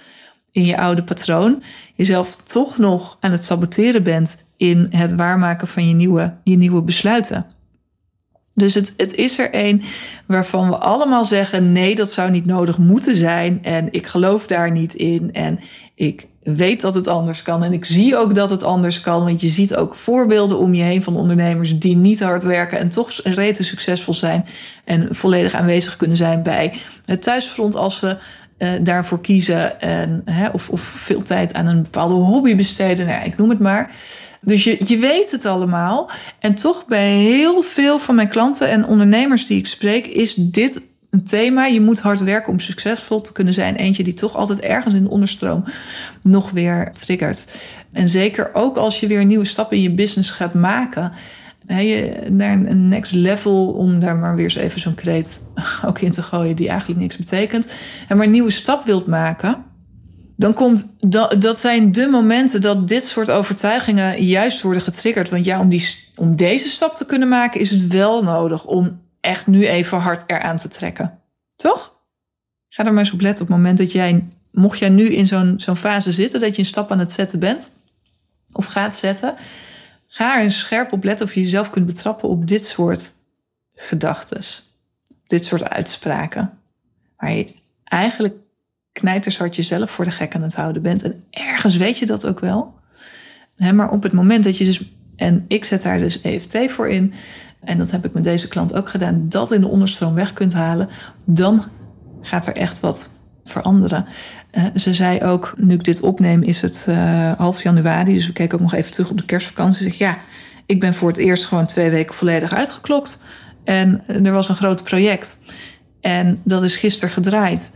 in 0.52 0.66
je 0.66 0.78
oude 0.78 1.04
patroon. 1.04 1.64
Jezelf 1.96 2.36
toch 2.36 2.78
nog 2.78 3.18
aan 3.20 3.32
het 3.32 3.44
saboteren 3.44 4.04
bent 4.04 4.46
in 4.58 4.88
het 4.90 5.16
waarmaken 5.16 5.68
van 5.68 5.88
je 5.88 5.94
nieuwe, 5.94 6.34
je 6.44 6.58
nieuwe 6.58 6.82
besluiten. 6.82 7.46
Dus 8.54 8.74
het, 8.74 8.94
het 8.98 9.16
is 9.16 9.40
er 9.40 9.50
een 9.52 9.84
waarvan 10.26 10.70
we 10.70 10.78
allemaal 10.78 11.26
zeggen: 11.26 11.72
nee, 11.72 11.96
dat 11.96 12.12
zou 12.12 12.32
niet 12.32 12.46
nodig 12.46 12.78
moeten 12.78 13.16
zijn. 13.16 13.64
En 13.64 13.88
ik 13.94 14.08
geloof 14.08 14.48
daar 14.48 14.72
niet 14.72 14.94
in. 14.94 15.34
En 15.34 15.60
ik 15.96 16.28
weet 16.44 16.82
dat 16.82 16.94
het 16.94 17.08
anders 17.08 17.42
kan. 17.42 17.64
En 17.64 17.74
ik 17.74 17.86
zie 17.86 18.18
ook 18.18 18.36
dat 18.36 18.50
het 18.50 18.64
anders 18.64 19.02
kan. 19.02 19.24
Want 19.24 19.42
je 19.42 19.48
ziet 19.48 19.76
ook 19.76 19.96
voorbeelden 19.96 20.58
om 20.58 20.74
je 20.74 20.84
heen 20.84 21.04
van 21.04 21.16
ondernemers 21.16 21.80
die 21.80 21.96
niet 21.96 22.20
hard 22.20 22.44
werken 22.44 22.80
en 22.80 22.90
toch 22.90 23.12
rete 23.24 23.64
succesvol 23.64 24.14
zijn. 24.14 24.46
En 24.86 25.08
volledig 25.16 25.54
aanwezig 25.54 25.96
kunnen 25.96 26.18
zijn 26.18 26.44
bij 26.44 26.74
het 27.06 27.22
thuisfront 27.22 27.76
als 27.76 28.00
ze 28.00 28.18
uh, 28.60 28.70
daarvoor 28.82 29.22
kiezen. 29.22 29.82
En, 29.82 30.22
hè, 30.26 30.48
of, 30.48 30.70
of 30.70 30.82
veel 30.82 31.22
tijd 31.22 31.54
aan 31.54 31.68
een 31.68 31.82
bepaalde 31.82 32.14
hobby 32.14 32.56
besteden. 32.56 33.06
Nou, 33.06 33.26
ik 33.26 33.38
noem 33.38 33.50
het 33.50 33.60
maar. 33.60 33.92
Dus 34.42 34.64
je, 34.64 34.78
je 34.86 34.98
weet 34.98 35.32
het 35.32 35.46
allemaal. 35.46 36.10
En 36.40 36.56
toch 36.56 36.86
bij 36.86 37.12
heel 37.12 37.62
veel 37.62 38.00
van 38.00 38.16
mijn 38.16 38.28
klanten 38.28 38.70
en 38.70 38.86
ondernemers 38.86 39.48
die 39.48 39.58
ik 39.58 39.68
spreek, 39.68 40.06
is 40.06 40.34
dit 40.34 40.82
een 41.10 41.24
thema. 41.24 41.66
Je 41.66 41.82
moet 41.82 42.00
hard 42.00 42.24
werken 42.24 42.52
om 42.52 42.60
succesvol 42.60 43.22
te 43.22 43.32
kunnen 43.32 43.54
zijn. 43.54 43.76
Eentje 43.76 44.04
die 44.04 44.14
toch 44.14 44.36
altijd 44.36 44.60
ergens 44.60 44.94
in 44.94 45.04
de 45.04 45.10
onderstroom 45.10 45.64
nog 46.22 46.52
weer 46.52 46.92
triggert. 46.94 47.48
En 47.92 48.08
zeker 48.08 48.50
ook 48.54 48.78
als 48.78 49.00
je 49.00 49.08
weer 49.08 49.26
nieuwe 49.26 49.46
stappen 49.46 49.78
in 49.78 49.84
je 49.84 49.92
business 49.92 50.32
gaat 50.32 50.54
maken. 50.54 51.12
Naar 52.30 52.52
een 52.52 52.88
next 52.88 53.12
level, 53.12 53.72
om 53.72 54.00
daar 54.00 54.16
maar 54.16 54.36
weer 54.36 54.44
eens 54.44 54.56
even 54.56 54.82
zo'n 54.82 54.94
kreet 54.94 55.42
ook 55.88 56.00
in 56.00 56.12
te 56.12 56.22
gooien 56.22 56.56
die 56.56 56.70
eigenlijk 56.70 57.00
niks 57.00 57.18
betekent. 57.18 57.68
En 58.08 58.18
maar 58.18 58.26
een 58.26 58.32
nieuwe 58.32 58.52
stap 58.52 58.86
wilt 58.86 59.06
maken, 59.06 59.64
dan 60.36 60.54
komt 60.54 60.96
dat, 61.00 61.42
dat 61.42 61.58
zijn 61.58 61.92
de 61.92 62.08
momenten 62.08 62.62
dat 62.62 62.88
dit 62.88 63.06
soort 63.06 63.32
overtuigingen 63.32 64.24
juist 64.24 64.62
worden 64.62 64.82
getriggerd. 64.82 65.30
Want 65.30 65.46
ja, 65.46 65.60
om, 65.60 65.70
die, 65.70 65.96
om 66.16 66.36
deze 66.36 66.70
stap 66.70 66.96
te 66.96 67.06
kunnen 67.06 67.28
maken, 67.28 67.60
is 67.60 67.70
het 67.70 67.88
wel 67.88 68.24
nodig 68.24 68.66
om 68.66 69.02
echt 69.20 69.48
nu 69.48 69.68
even 69.68 69.98
hard 69.98 70.24
eraan 70.28 70.58
te 70.58 70.68
trekken. 70.68 71.20
Toch? 71.56 71.96
Ga 72.70 72.86
er 72.86 72.94
maar 72.94 73.04
eens 73.04 73.14
op 73.14 73.22
letten 73.22 73.42
op 73.42 73.48
het 73.48 73.58
moment 73.58 73.78
dat 73.78 73.92
jij, 73.92 74.28
mocht 74.52 74.80
jij 74.80 74.90
nu 74.90 75.14
in 75.14 75.28
zo'n 75.28 75.54
zo'n 75.58 75.76
fase 75.76 76.12
zitten, 76.12 76.40
dat 76.40 76.56
je 76.56 76.60
een 76.60 76.68
stap 76.68 76.92
aan 76.92 77.00
het 77.00 77.12
zetten 77.12 77.40
bent, 77.40 77.70
of 78.52 78.66
gaat 78.66 78.96
zetten, 78.96 79.36
ga 80.12 80.38
er 80.38 80.44
eens 80.44 80.60
scherp 80.60 80.92
op 80.92 81.04
letten 81.04 81.26
of 81.26 81.34
je 81.34 81.42
jezelf 81.42 81.70
kunt 81.70 81.86
betrappen 81.86 82.30
op 82.30 82.48
dit 82.48 82.66
soort 82.66 83.14
gedachten. 83.76 84.42
Dit 85.28 85.46
soort 85.46 85.70
uitspraken. 85.70 86.52
Waar 87.18 87.32
je 87.32 87.54
eigenlijk 87.84 88.36
knijtershard 88.92 89.56
jezelf 89.56 89.92
voor 89.92 90.06
de 90.06 90.12
gek 90.12 90.36
aan 90.36 90.42
het 90.42 90.56
houden 90.56 90.82
bent. 90.82 91.04
En 91.04 91.24
ergens 91.30 91.78
weet 91.78 91.98
je 91.98 92.06
dat 92.06 92.26
ook 92.26 92.40
wel. 92.40 92.74
maar 93.74 93.92
op 93.92 94.04
het 94.04 94.12
moment 94.12 94.44
dat 94.44 94.58
je 94.58 94.66
dus, 94.66 94.82
en 95.16 95.46
ik 95.48 95.66
zet 95.66 95.82
daar 95.82 96.00
dus 96.00 96.22
EFT 96.22 96.72
voor 96.72 96.90
in, 96.90 97.14
en 97.60 97.78
dat 97.78 97.92
heb 97.92 98.06
ik 98.06 98.14
met 98.14 98.24
deze 98.24 98.48
klant 98.48 98.74
ook 98.74 98.90
gedaan, 98.90 99.30
dat 99.30 99.52
in 99.52 99.62
de 99.62 99.68
onderstroom 99.68 100.14
weg 100.14 100.34
kunt 100.34 100.54
halen, 100.54 100.90
dan 101.26 101.66
gaat 102.22 102.48
er 102.48 102.56
echt 102.56 102.80
wat 102.80 103.10
veranderen. 103.44 104.06
Uh, 104.52 104.64
ze 104.76 104.94
zei 104.94 105.24
ook, 105.24 105.54
nu 105.58 105.74
ik 105.74 105.84
dit 105.84 106.02
opneem, 106.02 106.44
is 106.44 106.62
het 106.62 106.86
uh, 106.90 107.32
half 107.38 107.64
januari. 107.64 108.14
Dus 108.14 108.28
we 108.28 108.34
keken 108.34 108.58
ook 108.58 108.64
nog 108.64 108.74
even 108.74 108.92
terug 108.92 109.10
op 109.10 109.18
de 109.18 109.26
kerstvakantie. 109.26 109.84
Zeg 109.84 109.98
ja, 109.98 110.18
ik 110.66 110.80
ben 110.80 110.94
voor 110.94 111.08
het 111.08 111.18
eerst 111.18 111.46
gewoon 111.46 111.66
twee 111.66 111.90
weken 111.90 112.16
volledig 112.16 112.54
uitgeklokt. 112.54 113.20
En 113.64 114.04
er 114.08 114.32
was 114.32 114.50
een 114.50 114.56
groot 114.56 114.84
project. 114.84 115.42
En 116.02 116.42
dat 116.44 116.64
is 116.64 116.76
gisteren 116.76 117.14
gedraaid. 117.14 117.72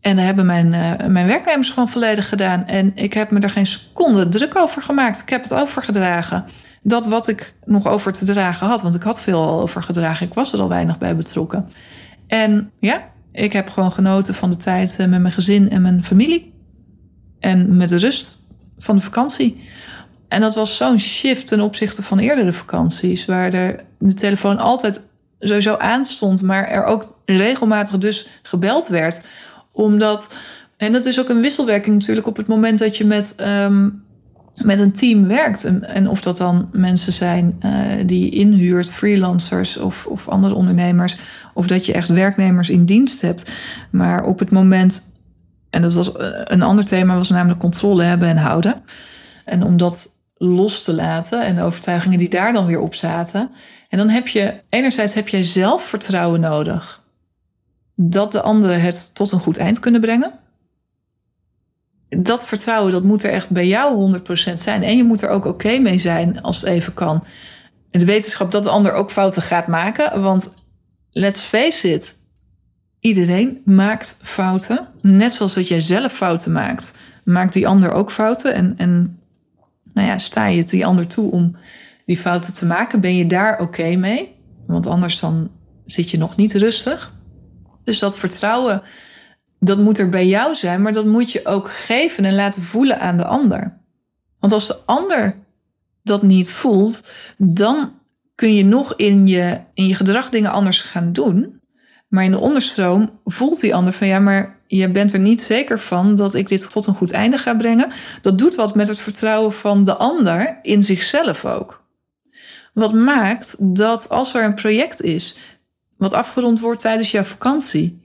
En 0.00 0.16
daar 0.16 0.24
hebben 0.24 0.46
mijn, 0.46 0.72
uh, 0.72 1.06
mijn 1.08 1.26
werknemers 1.26 1.70
gewoon 1.70 1.88
volledig 1.88 2.28
gedaan. 2.28 2.66
En 2.66 2.92
ik 2.94 3.12
heb 3.12 3.30
me 3.30 3.40
er 3.40 3.50
geen 3.50 3.66
seconde 3.66 4.28
druk 4.28 4.56
over 4.56 4.82
gemaakt. 4.82 5.20
Ik 5.20 5.28
heb 5.28 5.42
het 5.42 5.54
overgedragen. 5.54 6.44
Dat 6.82 7.06
wat 7.06 7.28
ik 7.28 7.54
nog 7.64 7.86
over 7.86 8.12
te 8.12 8.24
dragen 8.24 8.66
had. 8.66 8.82
Want 8.82 8.94
ik 8.94 9.02
had 9.02 9.20
veel 9.20 9.42
al 9.42 9.60
overgedragen. 9.60 10.26
Ik 10.26 10.34
was 10.34 10.52
er 10.52 10.60
al 10.60 10.68
weinig 10.68 10.98
bij 10.98 11.16
betrokken. 11.16 11.70
En 12.26 12.70
ja, 12.78 13.02
ik 13.32 13.52
heb 13.52 13.68
gewoon 13.68 13.92
genoten 13.92 14.34
van 14.34 14.50
de 14.50 14.56
tijd 14.56 14.96
eh, 14.98 15.06
met 15.06 15.20
mijn 15.20 15.34
gezin 15.34 15.70
en 15.70 15.82
mijn 15.82 16.04
familie. 16.04 16.54
En 17.38 17.76
met 17.76 17.88
de 17.88 17.98
rust 17.98 18.42
van 18.78 18.96
de 18.96 19.02
vakantie. 19.02 19.60
En 20.28 20.40
dat 20.40 20.54
was 20.54 20.76
zo'n 20.76 20.98
shift 20.98 21.46
ten 21.46 21.60
opzichte 21.60 22.02
van 22.02 22.18
eerdere 22.18 22.52
vakanties. 22.52 23.24
Waar 23.24 23.50
de, 23.50 23.84
telefoon 24.14 24.58
altijd 24.58 25.00
sowieso 25.38 25.76
aanstond. 25.76 26.42
Maar 26.42 26.68
er 26.68 26.84
ook 26.84 27.18
regelmatig 27.24 27.98
dus 27.98 28.28
gebeld 28.42 28.88
werd 28.88 29.24
omdat, 29.72 30.36
en 30.76 30.92
dat 30.92 31.06
is 31.06 31.20
ook 31.20 31.28
een 31.28 31.40
wisselwerking 31.40 31.96
natuurlijk 31.96 32.26
op 32.26 32.36
het 32.36 32.46
moment 32.46 32.78
dat 32.78 32.96
je 32.96 33.04
met, 33.04 33.34
ehm, 33.36 33.88
met 34.54 34.78
een 34.78 34.92
team 34.92 35.26
werkt. 35.26 35.64
En, 35.64 36.08
of 36.08 36.20
dat 36.20 36.36
dan 36.36 36.68
mensen 36.72 37.12
zijn 37.12 37.60
uh, 37.64 37.72
die 38.06 38.30
inhuurt, 38.30 38.92
freelancers 38.92 39.76
of, 39.76 40.06
of 40.06 40.28
andere 40.28 40.54
ondernemers. 40.54 41.16
Of 41.54 41.66
dat 41.66 41.86
je 41.86 41.92
echt 41.92 42.08
werknemers 42.08 42.70
in 42.70 42.84
dienst 42.84 43.20
hebt. 43.20 43.50
Maar 43.90 44.24
op 44.24 44.38
het 44.38 44.50
moment, 44.50 45.02
en 45.70 45.82
dat 45.82 45.94
was 45.94 46.12
eh, 46.12 46.26
een 46.44 46.62
ander 46.62 46.84
thema, 46.84 47.16
was 47.16 47.28
namelijk 47.28 47.60
controle 47.60 48.02
hebben 48.02 48.28
en 48.28 48.36
houden. 48.36 48.82
En 49.44 49.62
om 49.62 49.76
dat 49.76 50.08
los 50.36 50.82
te 50.82 50.94
laten 50.94 51.44
en 51.44 51.54
de 51.54 51.62
overtuigingen 51.62 52.18
die 52.18 52.28
daar 52.28 52.52
dan 52.52 52.66
weer 52.66 52.80
op 52.80 52.94
zaten. 52.94 53.50
En 53.88 53.98
dan 53.98 54.08
heb 54.08 54.28
je, 54.28 54.54
enerzijds 54.68 55.14
heb 55.14 55.28
je 55.28 55.44
zelfvertrouwen 55.44 56.40
nodig 56.40 57.02
dat 57.94 58.32
de 58.32 58.40
anderen 58.40 58.80
het 58.80 59.14
tot 59.14 59.32
een 59.32 59.40
goed 59.40 59.56
eind 59.56 59.78
kunnen 59.78 60.00
brengen. 60.00 60.32
Dat 62.08 62.46
vertrouwen, 62.46 62.92
dat 62.92 63.02
moet 63.02 63.22
er 63.22 63.30
echt 63.30 63.50
bij 63.50 63.66
jou 63.66 64.18
100% 64.18 64.22
zijn. 64.54 64.82
En 64.82 64.96
je 64.96 65.04
moet 65.04 65.22
er 65.22 65.28
ook 65.28 65.44
oké 65.44 65.78
mee 65.78 65.98
zijn 65.98 66.42
als 66.42 66.60
het 66.60 66.70
even 66.70 66.94
kan. 66.94 67.24
De 67.90 68.04
wetenschap 68.04 68.50
dat 68.50 68.64
de 68.64 68.70
ander 68.70 68.92
ook 68.92 69.10
fouten 69.10 69.42
gaat 69.42 69.66
maken. 69.66 70.22
Want 70.22 70.54
let's 71.10 71.42
face 71.42 71.92
it, 71.92 72.16
iedereen 73.00 73.62
maakt 73.64 74.18
fouten. 74.22 74.88
Net 75.02 75.32
zoals 75.32 75.54
dat 75.54 75.68
jij 75.68 75.80
zelf 75.80 76.12
fouten 76.12 76.52
maakt, 76.52 76.94
maakt 77.24 77.52
die 77.52 77.68
ander 77.68 77.92
ook 77.92 78.12
fouten. 78.12 78.54
En, 78.54 78.74
en 78.76 79.20
nou 79.92 80.08
ja, 80.08 80.18
sta 80.18 80.46
je 80.46 80.58
het 80.58 80.70
die 80.70 80.86
ander 80.86 81.06
toe 81.06 81.30
om 81.30 81.56
die 82.06 82.18
fouten 82.18 82.54
te 82.54 82.66
maken? 82.66 83.00
Ben 83.00 83.16
je 83.16 83.26
daar 83.26 83.60
oké 83.60 83.96
mee? 83.96 84.36
Want 84.66 84.86
anders 84.86 85.20
dan 85.20 85.50
zit 85.86 86.10
je 86.10 86.18
nog 86.18 86.36
niet 86.36 86.52
rustig. 86.52 87.14
Dus 87.84 87.98
dat 87.98 88.18
vertrouwen, 88.18 88.82
dat 89.58 89.78
moet 89.78 89.98
er 89.98 90.08
bij 90.08 90.26
jou 90.26 90.54
zijn, 90.54 90.82
maar 90.82 90.92
dat 90.92 91.06
moet 91.06 91.32
je 91.32 91.46
ook 91.46 91.70
geven 91.70 92.24
en 92.24 92.34
laten 92.34 92.62
voelen 92.62 93.00
aan 93.00 93.16
de 93.16 93.24
ander. 93.24 93.78
Want 94.38 94.52
als 94.52 94.66
de 94.66 94.78
ander 94.84 95.36
dat 96.02 96.22
niet 96.22 96.50
voelt, 96.50 97.06
dan 97.36 97.92
kun 98.34 98.54
je 98.54 98.64
nog 98.64 98.94
in 98.96 99.26
je, 99.26 99.60
in 99.74 99.86
je 99.86 99.94
gedrag 99.94 100.28
dingen 100.28 100.50
anders 100.50 100.80
gaan 100.80 101.12
doen. 101.12 101.60
Maar 102.08 102.24
in 102.24 102.30
de 102.30 102.38
onderstroom 102.38 103.20
voelt 103.24 103.60
die 103.60 103.74
ander 103.74 103.92
van 103.92 104.06
ja, 104.06 104.18
maar 104.18 104.58
je 104.66 104.90
bent 104.90 105.12
er 105.12 105.18
niet 105.18 105.42
zeker 105.42 105.78
van 105.78 106.16
dat 106.16 106.34
ik 106.34 106.48
dit 106.48 106.70
tot 106.70 106.86
een 106.86 106.94
goed 106.94 107.10
einde 107.10 107.38
ga 107.38 107.54
brengen. 107.54 107.92
Dat 108.22 108.38
doet 108.38 108.54
wat 108.54 108.74
met 108.74 108.88
het 108.88 109.00
vertrouwen 109.00 109.52
van 109.52 109.84
de 109.84 109.96
ander 109.96 110.58
in 110.62 110.82
zichzelf 110.82 111.44
ook. 111.44 111.84
Wat 112.74 112.92
maakt 112.92 113.56
dat 113.76 114.08
als 114.08 114.34
er 114.34 114.44
een 114.44 114.54
project 114.54 115.02
is 115.02 115.36
wat 116.00 116.12
afgerond 116.12 116.60
wordt 116.60 116.80
tijdens 116.80 117.10
jouw 117.10 117.22
vakantie. 117.22 118.02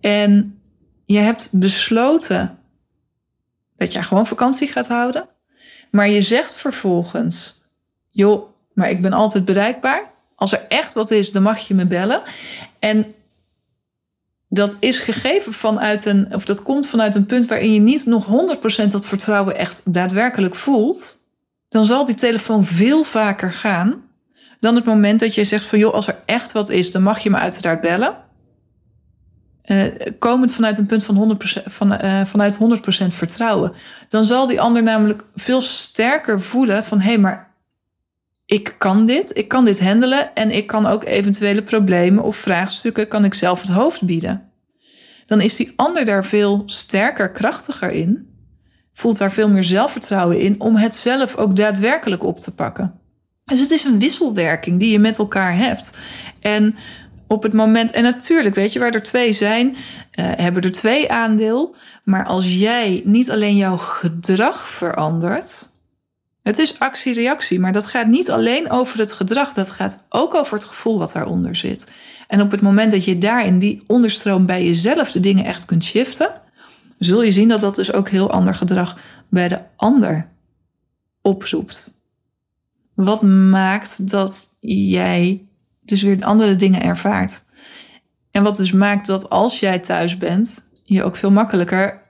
En 0.00 0.60
je 1.04 1.18
hebt 1.18 1.48
besloten 1.52 2.58
dat 3.76 3.92
je 3.92 4.02
gewoon 4.02 4.26
vakantie 4.26 4.68
gaat 4.68 4.88
houden. 4.88 5.28
Maar 5.92 6.08
je 6.08 6.22
zegt 6.22 6.56
vervolgens: 6.56 7.62
joh, 8.10 8.50
maar 8.72 8.90
ik 8.90 9.02
ben 9.02 9.12
altijd 9.12 9.44
bereikbaar. 9.44 10.10
Als 10.34 10.52
er 10.52 10.64
echt 10.68 10.92
wat 10.92 11.10
is, 11.10 11.32
dan 11.32 11.42
mag 11.42 11.58
je 11.58 11.74
me 11.74 11.86
bellen. 11.86 12.22
En 12.78 13.14
dat 14.48 14.76
is 14.80 15.00
gegeven 15.00 15.52
vanuit 15.52 16.04
een, 16.04 16.34
of 16.34 16.44
dat 16.44 16.62
komt 16.62 16.86
vanuit 16.86 17.14
een 17.14 17.26
punt 17.26 17.46
waarin 17.46 17.74
je 17.74 17.80
niet 17.80 18.06
nog 18.06 18.26
100% 18.86 18.86
dat 18.86 19.06
vertrouwen 19.06 19.56
echt 19.56 19.92
daadwerkelijk 19.92 20.54
voelt. 20.54 21.16
Dan 21.68 21.84
zal 21.84 22.04
die 22.04 22.14
telefoon 22.14 22.64
veel 22.64 23.04
vaker 23.04 23.52
gaan 23.52 24.02
dan 24.60 24.74
het 24.74 24.84
moment 24.84 25.20
dat 25.20 25.34
je 25.34 25.44
zegt 25.44 25.64
van 25.64 25.78
joh, 25.78 25.94
als 25.94 26.08
er 26.08 26.16
echt 26.24 26.52
wat 26.52 26.68
is, 26.68 26.90
dan 26.90 27.02
mag 27.02 27.18
je 27.18 27.30
me 27.30 27.36
uiteraard 27.36 27.80
bellen. 27.80 28.16
Uh, 29.66 29.84
komend 30.18 30.52
vanuit 30.52 30.78
een 30.78 30.86
punt 30.86 31.04
van 31.04 31.38
100%, 31.60 31.62
van, 31.64 31.92
uh, 31.92 32.24
vanuit 32.24 32.58
100% 32.58 32.58
vertrouwen. 33.14 33.72
Dan 34.08 34.24
zal 34.24 34.46
die 34.46 34.60
ander 34.60 34.82
namelijk 34.82 35.24
veel 35.34 35.60
sterker 35.60 36.40
voelen 36.40 36.84
van 36.84 37.00
hé, 37.00 37.08
hey, 37.08 37.18
maar 37.18 37.54
ik 38.46 38.74
kan 38.78 39.06
dit, 39.06 39.36
ik 39.36 39.48
kan 39.48 39.64
dit 39.64 39.80
handelen 39.80 40.34
en 40.34 40.50
ik 40.50 40.66
kan 40.66 40.86
ook 40.86 41.04
eventuele 41.04 41.62
problemen 41.62 42.24
of 42.24 42.36
vraagstukken 42.36 43.08
kan 43.08 43.24
ik 43.24 43.34
zelf 43.34 43.60
het 43.60 43.70
hoofd 43.70 44.02
bieden. 44.02 44.50
Dan 45.26 45.40
is 45.40 45.56
die 45.56 45.72
ander 45.76 46.04
daar 46.04 46.24
veel 46.24 46.62
sterker, 46.66 47.30
krachtiger 47.30 47.90
in, 47.90 48.28
voelt 48.92 49.18
daar 49.18 49.32
veel 49.32 49.48
meer 49.48 49.64
zelfvertrouwen 49.64 50.40
in 50.40 50.60
om 50.60 50.76
het 50.76 50.94
zelf 50.94 51.36
ook 51.36 51.56
daadwerkelijk 51.56 52.22
op 52.22 52.40
te 52.40 52.54
pakken. 52.54 53.00
Dus 53.44 53.60
het 53.60 53.70
is 53.70 53.84
een 53.84 53.98
wisselwerking 53.98 54.78
die 54.78 54.92
je 54.92 54.98
met 54.98 55.18
elkaar 55.18 55.56
hebt. 55.56 55.96
En 56.40 56.76
op 57.32 57.42
het 57.42 57.52
moment, 57.52 57.90
en 57.90 58.02
natuurlijk, 58.02 58.54
weet 58.54 58.72
je, 58.72 58.78
waar 58.78 58.94
er 58.94 59.02
twee 59.02 59.32
zijn, 59.32 59.68
uh, 59.68 59.76
hebben 60.16 60.62
er 60.62 60.72
twee 60.72 61.12
aandeel. 61.12 61.74
Maar 62.04 62.24
als 62.26 62.54
jij 62.54 63.02
niet 63.04 63.30
alleen 63.30 63.56
jouw 63.56 63.76
gedrag 63.76 64.68
verandert. 64.68 65.70
Het 66.42 66.58
is 66.58 66.78
actie-reactie, 66.78 67.60
maar 67.60 67.72
dat 67.72 67.86
gaat 67.86 68.06
niet 68.06 68.30
alleen 68.30 68.70
over 68.70 68.98
het 68.98 69.12
gedrag. 69.12 69.52
Dat 69.52 69.70
gaat 69.70 70.06
ook 70.08 70.34
over 70.34 70.54
het 70.54 70.64
gevoel 70.64 70.98
wat 70.98 71.12
daaronder 71.12 71.56
zit. 71.56 71.90
En 72.26 72.40
op 72.40 72.50
het 72.50 72.60
moment 72.60 72.92
dat 72.92 73.04
je 73.04 73.18
daar 73.18 73.46
in 73.46 73.58
die 73.58 73.82
onderstroom 73.86 74.46
bij 74.46 74.64
jezelf 74.64 75.10
de 75.10 75.20
dingen 75.20 75.44
echt 75.44 75.64
kunt 75.64 75.84
shiften, 75.84 76.40
zul 76.98 77.22
je 77.22 77.32
zien 77.32 77.48
dat 77.48 77.60
dat 77.60 77.74
dus 77.74 77.92
ook 77.92 78.08
heel 78.08 78.30
ander 78.30 78.54
gedrag 78.54 78.98
bij 79.28 79.48
de 79.48 79.58
ander 79.76 80.28
oproept. 81.22 81.92
Wat 82.94 83.22
maakt 83.22 84.10
dat 84.10 84.46
jij 84.60 85.46
dus 85.82 86.02
weer 86.02 86.24
andere 86.24 86.56
dingen 86.56 86.82
ervaart? 86.82 87.44
En 88.30 88.42
wat 88.42 88.56
dus 88.56 88.72
maakt 88.72 89.06
dat 89.06 89.30
als 89.30 89.60
jij 89.60 89.78
thuis 89.78 90.16
bent, 90.16 90.70
je 90.84 91.04
ook 91.04 91.16
veel 91.16 91.30
makkelijker 91.30 92.02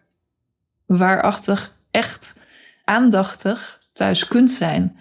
waarachtig, 0.86 1.76
echt 1.90 2.36
aandachtig 2.84 3.80
thuis 3.92 4.26
kunt 4.26 4.50
zijn. 4.50 4.96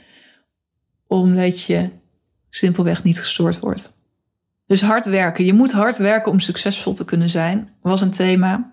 Omdat 1.07 1.63
je 1.63 1.89
simpelweg 2.49 3.03
niet 3.03 3.19
gestoord 3.19 3.59
wordt. 3.59 3.93
Dus 4.65 4.81
hard 4.81 5.05
werken. 5.05 5.45
Je 5.45 5.53
moet 5.53 5.71
hard 5.71 5.97
werken 5.97 6.31
om 6.31 6.39
succesvol 6.39 6.93
te 6.93 7.05
kunnen 7.05 7.29
zijn, 7.29 7.69
was 7.81 8.01
een 8.01 8.11
thema. 8.11 8.69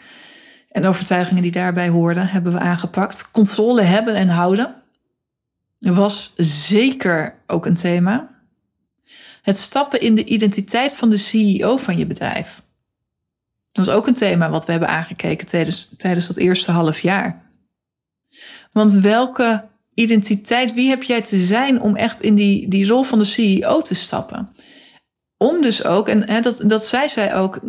En 0.69 0.87
overtuigingen 0.87 1.43
die 1.43 1.53
daarbij 1.53 1.89
hoorden, 1.89 2.29
hebben 2.29 2.53
we 2.53 2.59
aangepakt. 2.59 3.31
Controle 3.31 3.83
hebben 3.83 4.15
en 4.15 4.29
houden 4.29 4.75
was 5.79 6.33
zeker 6.37 7.43
ook 7.47 7.67
een 7.67 7.75
thema. 7.75 8.38
Het 9.43 9.57
stappen 9.57 10.01
in 10.01 10.15
de 10.15 10.25
identiteit 10.25 10.95
van 10.95 11.11
de 11.11 11.17
CEO 11.17 11.77
van 11.77 11.99
je 11.99 12.07
bedrijf. 12.07 12.63
Dat 13.73 13.87
was 13.87 13.95
ook 13.95 14.07
een 14.07 14.15
thema 14.15 14.51
wat 14.51 14.65
we 14.65 14.71
hebben 14.71 14.89
aangekeken 14.89 15.47
tijdens, 15.47 15.91
tijdens 15.97 16.27
dat 16.27 16.37
eerste 16.37 16.71
half 16.71 17.01
jaar. 17.01 17.51
Want 18.73 18.93
welke 18.93 19.65
identiteit, 19.95 20.75
wie 20.75 20.89
heb 20.89 21.03
jij 21.03 21.23
te 21.23 21.37
zijn 21.37 21.81
om 21.81 21.97
echt 21.97 22.21
in 22.21 22.35
die, 22.35 22.69
die 22.69 22.87
rol 22.87 23.03
van 23.03 23.19
de 23.19 23.25
CEO 23.25 23.83
te 23.83 23.95
stappen? 23.95 24.49
Om 25.37 25.63
dus 25.63 25.85
ook, 25.85 26.09
en 26.09 26.29
hè, 26.31 26.41
dat, 26.41 26.63
dat 26.67 26.85
zei 26.85 27.09
zij 27.09 27.35
ook, 27.35 27.61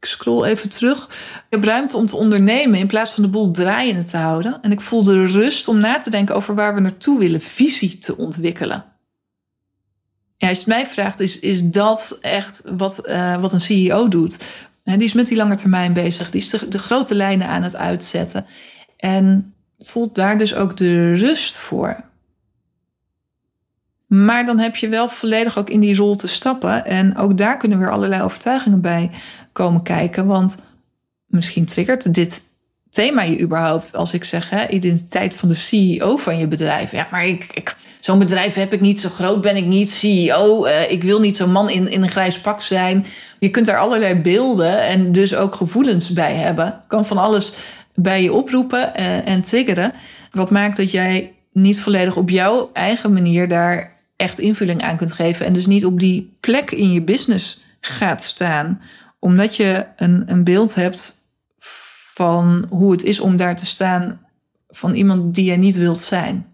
ik 0.00 0.06
scroll 0.06 0.44
even 0.44 0.68
terug. 0.68 1.04
Ik 1.34 1.46
heb 1.48 1.64
ruimte 1.64 1.96
om 1.96 2.06
te 2.06 2.16
ondernemen 2.16 2.78
in 2.78 2.86
plaats 2.86 3.10
van 3.10 3.22
de 3.22 3.28
boel 3.28 3.50
draaiende 3.50 4.04
te 4.04 4.16
houden. 4.16 4.58
En 4.62 4.72
ik 4.72 4.80
voel 4.80 5.02
de 5.02 5.26
rust 5.26 5.68
om 5.68 5.78
na 5.78 5.98
te 5.98 6.10
denken 6.10 6.34
over 6.34 6.54
waar 6.54 6.74
we 6.74 6.80
naartoe 6.80 7.18
willen, 7.18 7.40
visie 7.40 7.98
te 7.98 8.16
ontwikkelen. 8.16 8.84
Ja, 10.40 10.48
als 10.48 10.58
je 10.58 10.64
het 10.64 10.74
mij 10.74 10.86
vraagt, 10.86 11.20
is, 11.20 11.38
is 11.38 11.62
dat 11.62 12.18
echt 12.20 12.62
wat, 12.76 13.08
uh, 13.08 13.40
wat 13.40 13.52
een 13.52 13.60
CEO 13.60 14.08
doet? 14.08 14.44
die 14.84 15.02
is 15.02 15.12
met 15.12 15.26
die 15.26 15.36
lange 15.36 15.54
termijn 15.54 15.92
bezig, 15.92 16.30
die 16.30 16.40
is 16.40 16.50
de, 16.50 16.68
de 16.68 16.78
grote 16.78 17.14
lijnen 17.14 17.46
aan 17.46 17.62
het 17.62 17.76
uitzetten. 17.76 18.46
En 18.96 19.54
voelt 19.78 20.14
daar 20.14 20.38
dus 20.38 20.54
ook 20.54 20.76
de 20.76 21.14
rust 21.14 21.56
voor. 21.56 22.04
Maar 24.06 24.46
dan 24.46 24.58
heb 24.58 24.76
je 24.76 24.88
wel 24.88 25.08
volledig 25.08 25.58
ook 25.58 25.70
in 25.70 25.80
die 25.80 25.96
rol 25.96 26.16
te 26.16 26.28
stappen. 26.28 26.84
En 26.84 27.16
ook 27.16 27.38
daar 27.38 27.56
kunnen 27.56 27.78
weer 27.78 27.90
allerlei 27.90 28.22
overtuigingen 28.22 28.80
bij 28.80 29.10
komen 29.52 29.82
kijken. 29.82 30.26
Want 30.26 30.64
misschien 31.26 31.64
triggert 31.64 32.14
dit 32.14 32.42
thema 32.90 33.22
je 33.22 33.40
überhaupt 33.40 33.94
als 33.94 34.12
ik 34.12 34.24
zeg 34.24 34.50
hè, 34.50 34.68
identiteit 34.68 35.34
van 35.34 35.48
de 35.48 35.54
CEO 35.54 36.16
van 36.16 36.38
je 36.38 36.48
bedrijf. 36.48 36.92
Ja, 36.92 37.08
maar 37.10 37.26
ik, 37.26 37.46
ik 37.54 37.76
zo'n 38.00 38.18
bedrijf 38.18 38.54
heb 38.54 38.72
ik 38.72 38.80
niet, 38.80 39.00
zo 39.00 39.08
groot 39.08 39.40
ben 39.40 39.56
ik 39.56 39.64
niet, 39.64 39.90
CEO. 39.90 40.66
Uh, 40.66 40.90
ik 40.90 41.02
wil 41.02 41.20
niet 41.20 41.36
zo'n 41.36 41.52
man 41.52 41.70
in, 41.70 41.88
in 41.88 42.02
een 42.02 42.10
grijs 42.10 42.40
pak 42.40 42.60
zijn. 42.60 43.06
Je 43.38 43.50
kunt 43.50 43.66
daar 43.66 43.78
allerlei 43.78 44.14
beelden 44.14 44.82
en 44.82 45.12
dus 45.12 45.34
ook 45.34 45.54
gevoelens 45.54 46.10
bij 46.12 46.34
hebben. 46.34 46.80
Kan 46.86 47.06
van 47.06 47.18
alles 47.18 47.52
bij 47.94 48.22
je 48.22 48.32
oproepen 48.32 48.92
uh, 48.96 49.28
en 49.28 49.42
triggeren. 49.42 49.92
Wat 50.30 50.50
maakt 50.50 50.76
dat 50.76 50.90
jij 50.90 51.32
niet 51.52 51.80
volledig 51.80 52.16
op 52.16 52.30
jouw 52.30 52.70
eigen 52.72 53.12
manier 53.12 53.48
daar 53.48 53.96
echt 54.16 54.38
invulling 54.38 54.82
aan 54.82 54.96
kunt 54.96 55.12
geven. 55.12 55.46
En 55.46 55.52
dus 55.52 55.66
niet 55.66 55.84
op 55.84 56.00
die 56.00 56.36
plek 56.40 56.70
in 56.70 56.92
je 56.92 57.02
business 57.02 57.60
gaat 57.80 58.22
staan. 58.22 58.80
Omdat 59.18 59.56
je 59.56 59.86
een, 59.96 60.24
een 60.26 60.44
beeld 60.44 60.74
hebt 60.74 61.19
van 62.20 62.66
hoe 62.68 62.92
het 62.92 63.02
is 63.02 63.20
om 63.20 63.36
daar 63.36 63.56
te 63.56 63.66
staan 63.66 64.20
van 64.68 64.94
iemand 64.94 65.34
die 65.34 65.50
je 65.50 65.56
niet 65.56 65.76
wilt 65.76 65.98
zijn. 65.98 66.46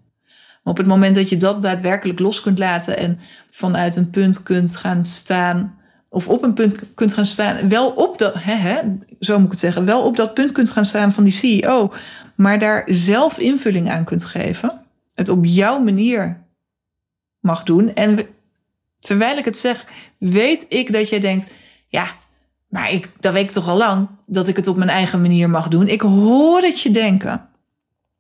Maar 0.62 0.73
op 0.73 0.76
het 0.76 0.87
moment 0.87 1.16
dat 1.16 1.28
je 1.28 1.37
dat 1.37 1.62
daadwerkelijk 1.62 2.18
los 2.18 2.40
kunt 2.40 2.58
laten 2.58 2.96
en 2.96 3.18
vanuit 3.50 3.96
een 3.96 4.11
punt 4.11 4.42
kunt 4.42 4.76
gaan 4.76 5.04
staan, 5.04 5.78
of 6.08 6.28
op 6.28 6.42
een 6.42 6.52
punt 6.52 6.94
kunt 6.94 7.12
gaan 7.12 7.26
staan, 7.26 7.68
wel 7.68 7.90
op 7.90 8.18
dat, 8.18 8.35
hè, 8.42 8.54
hè, 8.54 8.80
zo 9.20 9.37
moet 9.37 9.44
ik 9.44 9.50
het 9.50 9.61
zeggen, 9.61 9.85
wel 9.85 10.02
op 10.02 10.16
dat 10.16 10.35
punt 10.35 10.52
kunt 10.52 10.70
gaan 10.70 10.85
staan 10.85 11.12
van 11.12 11.25
die 11.25 11.32
CEO, 11.32 11.92
maar 12.37 12.58
daar 12.58 12.82
zelf 12.87 13.38
invulling 13.38 13.90
aan 13.90 14.04
kunt 14.04 14.25
geven, 14.25 14.80
het 15.14 15.28
op 15.28 15.44
jouw 15.44 15.78
manier 15.78 16.40
mag 17.40 17.62
doen. 17.62 17.94
En 17.94 18.18
terwijl 18.99 19.38
ik 19.38 19.44
het 19.44 19.56
zeg, 19.56 19.87
weet 20.18 20.66
ik 20.68 20.92
dat 20.92 21.08
jij 21.08 21.20
denkt, 21.20 21.50
ja, 21.88 22.16
maar 22.68 22.92
ik, 22.92 23.11
dat 23.20 23.32
weet 23.32 23.44
ik 23.44 23.50
toch 23.50 23.68
al 23.68 23.76
lang 23.76 24.08
dat 24.26 24.49
ik 24.49 24.56
het 24.56 24.66
op 24.66 24.76
mijn 24.76 24.90
eigen 24.90 25.20
manier 25.20 25.50
mag 25.50 25.68
doen. 25.68 25.88
Ik 25.88 26.00
hoor 26.00 26.61
het 26.61 26.80
je 26.80 26.90
denken. 26.90 27.49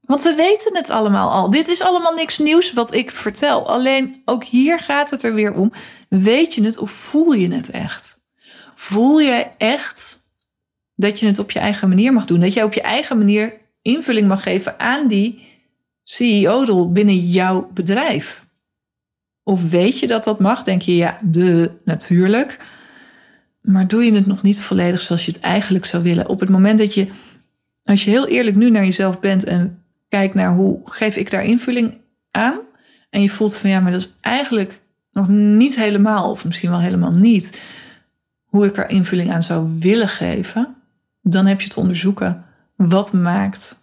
Want 0.00 0.22
we 0.22 0.34
weten 0.34 0.76
het 0.76 0.90
allemaal 0.90 1.30
al. 1.30 1.50
Dit 1.50 1.68
is 1.68 1.82
allemaal 1.82 2.14
niks 2.14 2.38
nieuws 2.38 2.72
wat 2.72 2.94
ik 2.94 3.10
vertel. 3.10 3.68
Alleen 3.68 4.22
ook 4.24 4.44
hier 4.44 4.78
gaat 4.78 5.10
het 5.10 5.22
er 5.22 5.34
weer 5.34 5.54
om. 5.54 5.72
Weet 6.08 6.54
je 6.54 6.64
het 6.64 6.78
of 6.78 6.90
voel 6.90 7.32
je 7.32 7.54
het 7.54 7.70
echt? 7.70 8.20
Voel 8.74 9.18
je 9.18 9.46
echt 9.56 10.24
dat 10.94 11.20
je 11.20 11.26
het 11.26 11.38
op 11.38 11.50
je 11.50 11.58
eigen 11.58 11.88
manier 11.88 12.12
mag 12.12 12.24
doen? 12.24 12.40
Dat 12.40 12.52
jij 12.52 12.64
op 12.64 12.72
je 12.72 12.82
eigen 12.82 13.18
manier 13.18 13.60
invulling 13.82 14.28
mag 14.28 14.42
geven 14.42 14.80
aan 14.80 15.08
die 15.08 15.44
CEO-rol 16.02 16.92
binnen 16.92 17.18
jouw 17.18 17.70
bedrijf? 17.74 18.46
Of 19.42 19.70
weet 19.70 19.98
je 19.98 20.06
dat 20.06 20.24
dat 20.24 20.40
mag? 20.40 20.62
Denk 20.62 20.82
je, 20.82 20.96
ja, 20.96 21.18
de 21.24 21.70
natuurlijk. 21.84 22.58
Maar 23.66 23.88
doe 23.88 24.04
je 24.04 24.12
het 24.12 24.26
nog 24.26 24.42
niet 24.42 24.60
volledig 24.60 25.00
zoals 25.00 25.24
je 25.24 25.32
het 25.32 25.40
eigenlijk 25.40 25.84
zou 25.84 26.02
willen? 26.02 26.28
Op 26.28 26.40
het 26.40 26.48
moment 26.48 26.78
dat 26.78 26.94
je, 26.94 27.08
als 27.84 28.04
je 28.04 28.10
heel 28.10 28.26
eerlijk 28.26 28.56
nu 28.56 28.70
naar 28.70 28.84
jezelf 28.84 29.20
bent 29.20 29.44
en 29.44 29.82
kijkt 30.08 30.34
naar 30.34 30.54
hoe 30.54 30.80
geef 30.84 31.16
ik 31.16 31.30
daar 31.30 31.44
invulling 31.44 31.98
aan? 32.30 32.58
En 33.10 33.22
je 33.22 33.30
voelt 33.30 33.56
van 33.56 33.70
ja, 33.70 33.80
maar 33.80 33.92
dat 33.92 34.00
is 34.00 34.12
eigenlijk 34.20 34.80
nog 35.10 35.28
niet 35.28 35.76
helemaal, 35.76 36.30
of 36.30 36.44
misschien 36.44 36.70
wel 36.70 36.80
helemaal 36.80 37.12
niet, 37.12 37.60
hoe 38.44 38.66
ik 38.66 38.76
er 38.76 38.90
invulling 38.90 39.30
aan 39.30 39.42
zou 39.42 39.76
willen 39.78 40.08
geven. 40.08 40.74
Dan 41.22 41.46
heb 41.46 41.60
je 41.60 41.68
te 41.68 41.80
onderzoeken 41.80 42.44
wat 42.76 43.12
maakt 43.12 43.76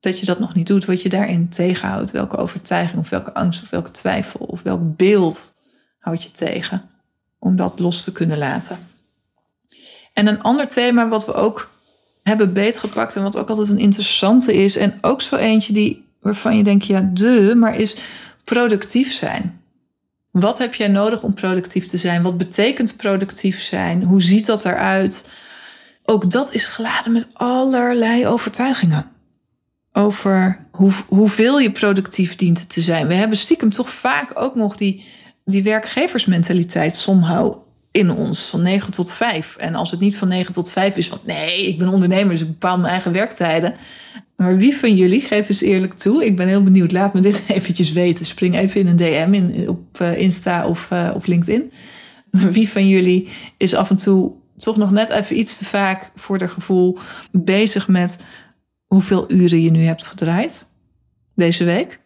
dat 0.00 0.18
je 0.18 0.26
dat 0.26 0.38
nog 0.38 0.54
niet 0.54 0.66
doet, 0.66 0.84
wat 0.84 1.02
je 1.02 1.08
daarin 1.08 1.48
tegenhoudt. 1.48 2.10
Welke 2.10 2.36
overtuiging 2.36 3.00
of 3.00 3.08
welke 3.08 3.34
angst 3.34 3.62
of 3.62 3.70
welke 3.70 3.90
twijfel 3.90 4.40
of 4.40 4.62
welk 4.62 4.96
beeld 4.96 5.56
houd 5.98 6.22
je 6.22 6.30
tegen 6.30 6.90
om 7.38 7.56
dat 7.56 7.78
los 7.78 8.04
te 8.04 8.12
kunnen 8.12 8.38
laten. 8.38 8.78
En 10.12 10.26
een 10.26 10.42
ander 10.42 10.68
thema 10.68 11.08
wat 11.08 11.26
we 11.26 11.34
ook 11.34 11.70
hebben 12.22 12.52
beetgepakt 12.52 13.16
en 13.16 13.22
wat 13.22 13.36
ook 13.36 13.48
altijd 13.48 13.68
een 13.68 13.78
interessante 13.78 14.54
is 14.54 14.76
en 14.76 14.98
ook 15.00 15.22
zo 15.22 15.36
eentje 15.36 15.72
die 15.72 16.04
waarvan 16.20 16.56
je 16.56 16.64
denkt 16.64 16.86
ja 16.86 17.10
de, 17.12 17.54
maar 17.56 17.76
is 17.76 17.96
productief 18.44 19.12
zijn. 19.12 19.60
Wat 20.30 20.58
heb 20.58 20.74
jij 20.74 20.88
nodig 20.88 21.22
om 21.22 21.34
productief 21.34 21.86
te 21.86 21.98
zijn? 21.98 22.22
Wat 22.22 22.38
betekent 22.38 22.96
productief 22.96 23.60
zijn? 23.60 24.02
Hoe 24.04 24.22
ziet 24.22 24.46
dat 24.46 24.64
eruit? 24.64 25.30
Ook 26.04 26.30
dat 26.30 26.52
is 26.52 26.66
geladen 26.66 27.12
met 27.12 27.28
allerlei 27.32 28.26
overtuigingen 28.26 29.10
over 29.92 30.66
hoe, 30.70 30.92
hoeveel 31.08 31.60
je 31.60 31.72
productief 31.72 32.36
dient 32.36 32.70
te 32.70 32.80
zijn. 32.80 33.06
We 33.06 33.14
hebben 33.14 33.38
stiekem 33.38 33.70
toch 33.70 33.90
vaak 33.90 34.30
ook 34.34 34.54
nog 34.54 34.76
die, 34.76 35.04
die 35.44 35.62
werkgeversmentaliteit 35.62 36.96
somehow 36.96 37.54
in 37.92 38.10
ons, 38.10 38.40
van 38.40 38.62
9 38.62 38.92
tot 38.92 39.12
5. 39.12 39.56
En 39.56 39.74
als 39.74 39.90
het 39.90 40.00
niet 40.00 40.16
van 40.16 40.28
9 40.28 40.52
tot 40.52 40.70
5 40.70 40.96
is, 40.96 41.08
want 41.08 41.26
nee, 41.26 41.66
ik 41.66 41.78
ben 41.78 41.88
ondernemer, 41.88 42.30
dus 42.30 42.40
ik 42.40 42.48
bepaal 42.48 42.78
mijn 42.78 42.92
eigen 42.92 43.12
werktijden. 43.12 43.74
Maar 44.36 44.56
wie 44.56 44.76
van 44.76 44.96
jullie, 44.96 45.20
geef 45.20 45.48
eens 45.48 45.60
eerlijk 45.60 45.92
toe, 45.92 46.24
ik 46.24 46.36
ben 46.36 46.48
heel 46.48 46.62
benieuwd, 46.62 46.92
laat 46.92 47.14
me 47.14 47.20
dit 47.20 47.42
eventjes 47.48 47.92
weten. 47.92 48.26
Spring 48.26 48.56
even 48.56 48.80
in 48.80 48.86
een 48.86 48.96
DM 48.96 49.28
in, 49.32 49.68
op 49.68 49.98
uh, 50.00 50.18
Insta 50.18 50.66
of, 50.66 50.90
uh, 50.92 51.10
of 51.14 51.26
LinkedIn. 51.26 51.72
Wie 52.50 52.68
van 52.68 52.88
jullie 52.88 53.28
is 53.56 53.74
af 53.74 53.90
en 53.90 53.96
toe 53.96 54.32
toch 54.56 54.76
nog 54.76 54.90
net 54.90 55.08
even 55.08 55.38
iets 55.38 55.58
te 55.58 55.64
vaak 55.64 56.10
voor 56.14 56.38
de 56.38 56.48
gevoel 56.48 56.98
bezig 57.30 57.88
met 57.88 58.18
hoeveel 58.86 59.32
uren 59.32 59.60
je 59.60 59.70
nu 59.70 59.82
hebt 59.82 60.06
gedraaid 60.06 60.66
deze 61.34 61.64
week. 61.64 62.00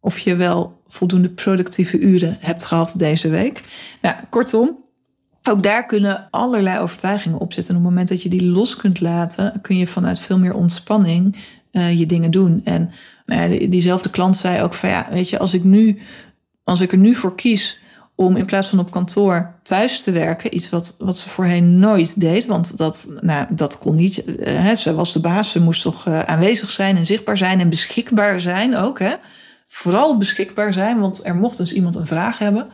Of 0.00 0.18
je 0.18 0.36
wel 0.36 0.82
voldoende 0.86 1.30
productieve 1.30 1.98
uren 1.98 2.36
hebt 2.40 2.64
gehad 2.64 2.94
deze 2.96 3.28
week. 3.28 3.62
Nou, 4.00 4.16
kortom, 4.30 4.83
ook 5.48 5.62
daar 5.62 5.86
kunnen 5.86 6.28
allerlei 6.30 6.78
overtuigingen 6.78 7.38
op 7.38 7.52
zitten. 7.52 7.74
En 7.74 7.80
op 7.80 7.86
het 7.86 7.92
moment 7.92 8.10
dat 8.10 8.22
je 8.22 8.28
die 8.28 8.46
los 8.46 8.76
kunt 8.76 9.00
laten, 9.00 9.60
kun 9.62 9.76
je 9.76 9.86
vanuit 9.86 10.20
veel 10.20 10.38
meer 10.38 10.54
ontspanning 10.54 11.36
uh, 11.72 11.98
je 11.98 12.06
dingen 12.06 12.30
doen. 12.30 12.60
En 12.64 12.90
nou 13.26 13.68
diezelfde 13.68 14.10
klant 14.10 14.36
zei 14.36 14.62
ook 14.62 14.74
van 14.74 14.88
ja, 14.88 15.06
weet 15.10 15.28
je, 15.28 15.38
als 15.38 15.54
ik 15.54 15.64
nu, 15.64 15.98
als 16.64 16.80
ik 16.80 16.92
er 16.92 16.98
nu 16.98 17.14
voor 17.14 17.34
kies 17.34 17.78
om 18.14 18.36
in 18.36 18.44
plaats 18.44 18.68
van 18.68 18.78
op 18.78 18.90
kantoor 18.90 19.54
thuis 19.62 20.02
te 20.02 20.10
werken. 20.10 20.54
Iets 20.54 20.70
wat, 20.70 20.94
wat 20.98 21.18
ze 21.18 21.28
voorheen 21.28 21.78
nooit 21.78 22.20
deed, 22.20 22.46
want 22.46 22.78
dat, 22.78 23.08
nou, 23.20 23.46
dat 23.54 23.78
kon 23.78 23.94
niet. 23.94 24.24
Eh, 24.24 24.62
hè, 24.62 24.74
ze 24.74 24.94
was 24.94 25.12
de 25.12 25.20
baas, 25.20 25.50
ze 25.50 25.60
moest 25.60 25.82
toch 25.82 26.06
uh, 26.06 26.22
aanwezig 26.22 26.70
zijn 26.70 26.96
en 26.96 27.06
zichtbaar 27.06 27.36
zijn 27.36 27.60
en 27.60 27.68
beschikbaar 27.68 28.40
zijn 28.40 28.76
ook. 28.76 28.98
Hè? 28.98 29.14
Vooral 29.68 30.18
beschikbaar 30.18 30.72
zijn, 30.72 31.00
want 31.00 31.26
er 31.26 31.36
mocht 31.36 31.58
eens 31.58 31.72
iemand 31.72 31.94
een 31.94 32.06
vraag 32.06 32.38
hebben. 32.38 32.68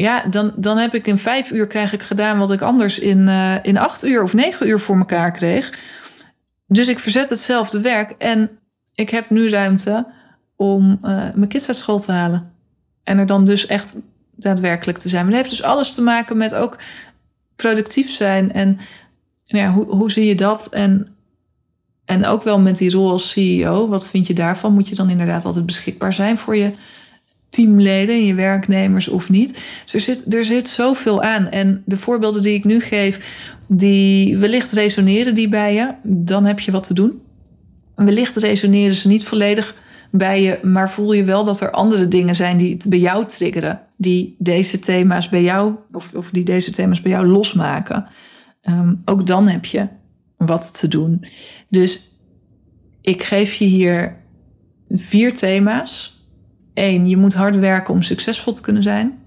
Ja, 0.00 0.24
dan, 0.30 0.52
dan 0.56 0.76
heb 0.76 0.94
ik 0.94 1.06
in 1.06 1.18
vijf 1.18 1.50
uur 1.50 1.66
krijg 1.66 1.92
ik 1.92 2.02
gedaan 2.02 2.38
wat 2.38 2.50
ik 2.50 2.62
anders 2.62 2.98
in, 2.98 3.18
uh, 3.18 3.54
in 3.62 3.78
acht 3.78 4.04
uur 4.04 4.22
of 4.22 4.32
negen 4.32 4.68
uur 4.68 4.80
voor 4.80 4.96
elkaar 4.96 5.30
kreeg. 5.30 5.78
Dus 6.66 6.88
ik 6.88 6.98
verzet 6.98 7.28
hetzelfde 7.28 7.80
werk 7.80 8.10
en 8.10 8.50
ik 8.94 9.10
heb 9.10 9.30
nu 9.30 9.48
ruimte 9.48 10.06
om 10.56 10.98
mijn 11.00 11.48
kids 11.48 11.68
uit 11.68 11.76
school 11.76 12.00
te 12.00 12.12
halen. 12.12 12.52
En 13.04 13.18
er 13.18 13.26
dan 13.26 13.44
dus 13.44 13.66
echt 13.66 13.96
daadwerkelijk 14.36 14.98
te 14.98 15.08
zijn. 15.08 15.26
Maar 15.26 15.34
heeft 15.34 15.50
dus 15.50 15.62
alles 15.62 15.90
te 15.90 16.02
maken 16.02 16.36
met 16.36 16.54
ook 16.54 16.76
productief 17.56 18.10
zijn. 18.10 18.52
En 18.52 18.78
ja, 19.44 19.72
hoe, 19.72 19.86
hoe 19.86 20.10
zie 20.10 20.26
je 20.26 20.34
dat? 20.34 20.66
En, 20.70 21.16
en 22.04 22.26
ook 22.26 22.42
wel 22.42 22.58
met 22.58 22.76
die 22.76 22.90
rol 22.90 23.10
als 23.10 23.30
CEO. 23.30 23.88
Wat 23.88 24.06
vind 24.06 24.26
je 24.26 24.34
daarvan? 24.34 24.74
Moet 24.74 24.88
je 24.88 24.94
dan 24.94 25.10
inderdaad 25.10 25.44
altijd 25.44 25.66
beschikbaar 25.66 26.12
zijn 26.12 26.38
voor 26.38 26.56
je 26.56 26.72
teamleden, 27.58 28.24
je 28.24 28.34
werknemers 28.34 29.08
of 29.08 29.28
niet? 29.28 29.62
Dus 29.84 29.94
er 29.94 30.00
zit, 30.00 30.34
er 30.34 30.44
zit 30.44 30.68
zoveel 30.68 31.22
aan. 31.22 31.48
En 31.48 31.82
de 31.86 31.96
voorbeelden 31.96 32.42
die 32.42 32.54
ik 32.54 32.64
nu 32.64 32.80
geef, 32.80 33.20
die 33.66 34.36
wellicht 34.36 34.72
resoneren 34.72 35.34
die 35.34 35.48
bij 35.48 35.74
je. 35.74 35.94
Dan 36.02 36.44
heb 36.44 36.60
je 36.60 36.70
wat 36.70 36.86
te 36.86 36.94
doen. 36.94 37.20
Wellicht 37.94 38.36
resoneren 38.36 38.94
ze 38.94 39.08
niet 39.08 39.24
volledig 39.24 39.74
bij 40.10 40.42
je, 40.42 40.58
maar 40.62 40.90
voel 40.90 41.12
je 41.12 41.24
wel 41.24 41.44
dat 41.44 41.60
er 41.60 41.70
andere 41.70 42.08
dingen 42.08 42.36
zijn 42.36 42.58
die 42.58 42.72
het 42.72 42.86
bij 42.88 42.98
jou 42.98 43.26
triggeren, 43.26 43.80
die 43.96 44.36
deze 44.38 44.78
thema's 44.78 45.28
bij 45.28 45.42
jou, 45.42 45.74
of, 45.92 46.12
of 46.14 46.30
die 46.30 46.44
deze 46.44 46.70
thema's 46.70 47.00
bij 47.00 47.12
jou 47.12 47.26
losmaken. 47.26 48.06
Ehm, 48.62 48.94
ook 49.04 49.26
dan 49.26 49.48
heb 49.48 49.64
je 49.64 49.88
wat 50.36 50.78
te 50.80 50.88
doen. 50.88 51.24
Dus 51.68 52.12
ik 53.00 53.22
geef 53.22 53.54
je 53.54 53.64
hier 53.64 54.16
vier 54.88 55.34
thema's. 55.34 56.17
Eén, 56.78 57.08
je 57.08 57.16
moet 57.16 57.34
hard 57.34 57.56
werken 57.58 57.94
om 57.94 58.02
succesvol 58.02 58.52
te 58.52 58.60
kunnen 58.60 58.82
zijn. 58.82 59.18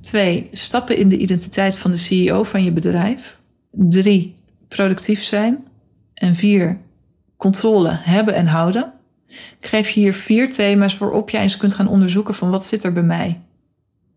Twee, 0.00 0.48
stappen 0.52 0.96
in 0.96 1.08
de 1.08 1.16
identiteit 1.16 1.76
van 1.76 1.90
de 1.90 1.96
CEO 1.96 2.42
van 2.42 2.64
je 2.64 2.72
bedrijf. 2.72 3.38
Drie, 3.72 4.36
productief 4.68 5.22
zijn. 5.22 5.64
En 6.14 6.34
vier, 6.34 6.80
controle 7.36 7.90
hebben 7.92 8.34
en 8.34 8.46
houden. 8.46 8.92
Ik 9.60 9.66
geef 9.66 9.88
je 9.88 10.00
hier 10.00 10.14
vier 10.14 10.50
thema's 10.50 10.98
waarop 10.98 11.30
jij 11.30 11.42
eens 11.42 11.56
kunt 11.56 11.74
gaan 11.74 11.88
onderzoeken 11.88 12.34
van 12.34 12.50
wat 12.50 12.64
zit 12.64 12.84
er 12.84 12.92
bij 12.92 13.02
mij. 13.02 13.40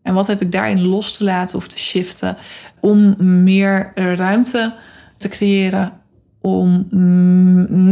En 0.02 0.14
wat 0.14 0.28
heb 0.28 0.42
ik 0.42 0.52
daarin 0.52 0.82
los 0.82 1.18
te 1.18 1.24
laten 1.24 1.58
of 1.58 1.68
te 1.68 1.78
shiften 1.78 2.38
om 2.80 3.16
meer 3.44 3.92
ruimte 3.96 4.74
te 5.18 5.28
creëren, 5.28 5.92
om 6.42 6.88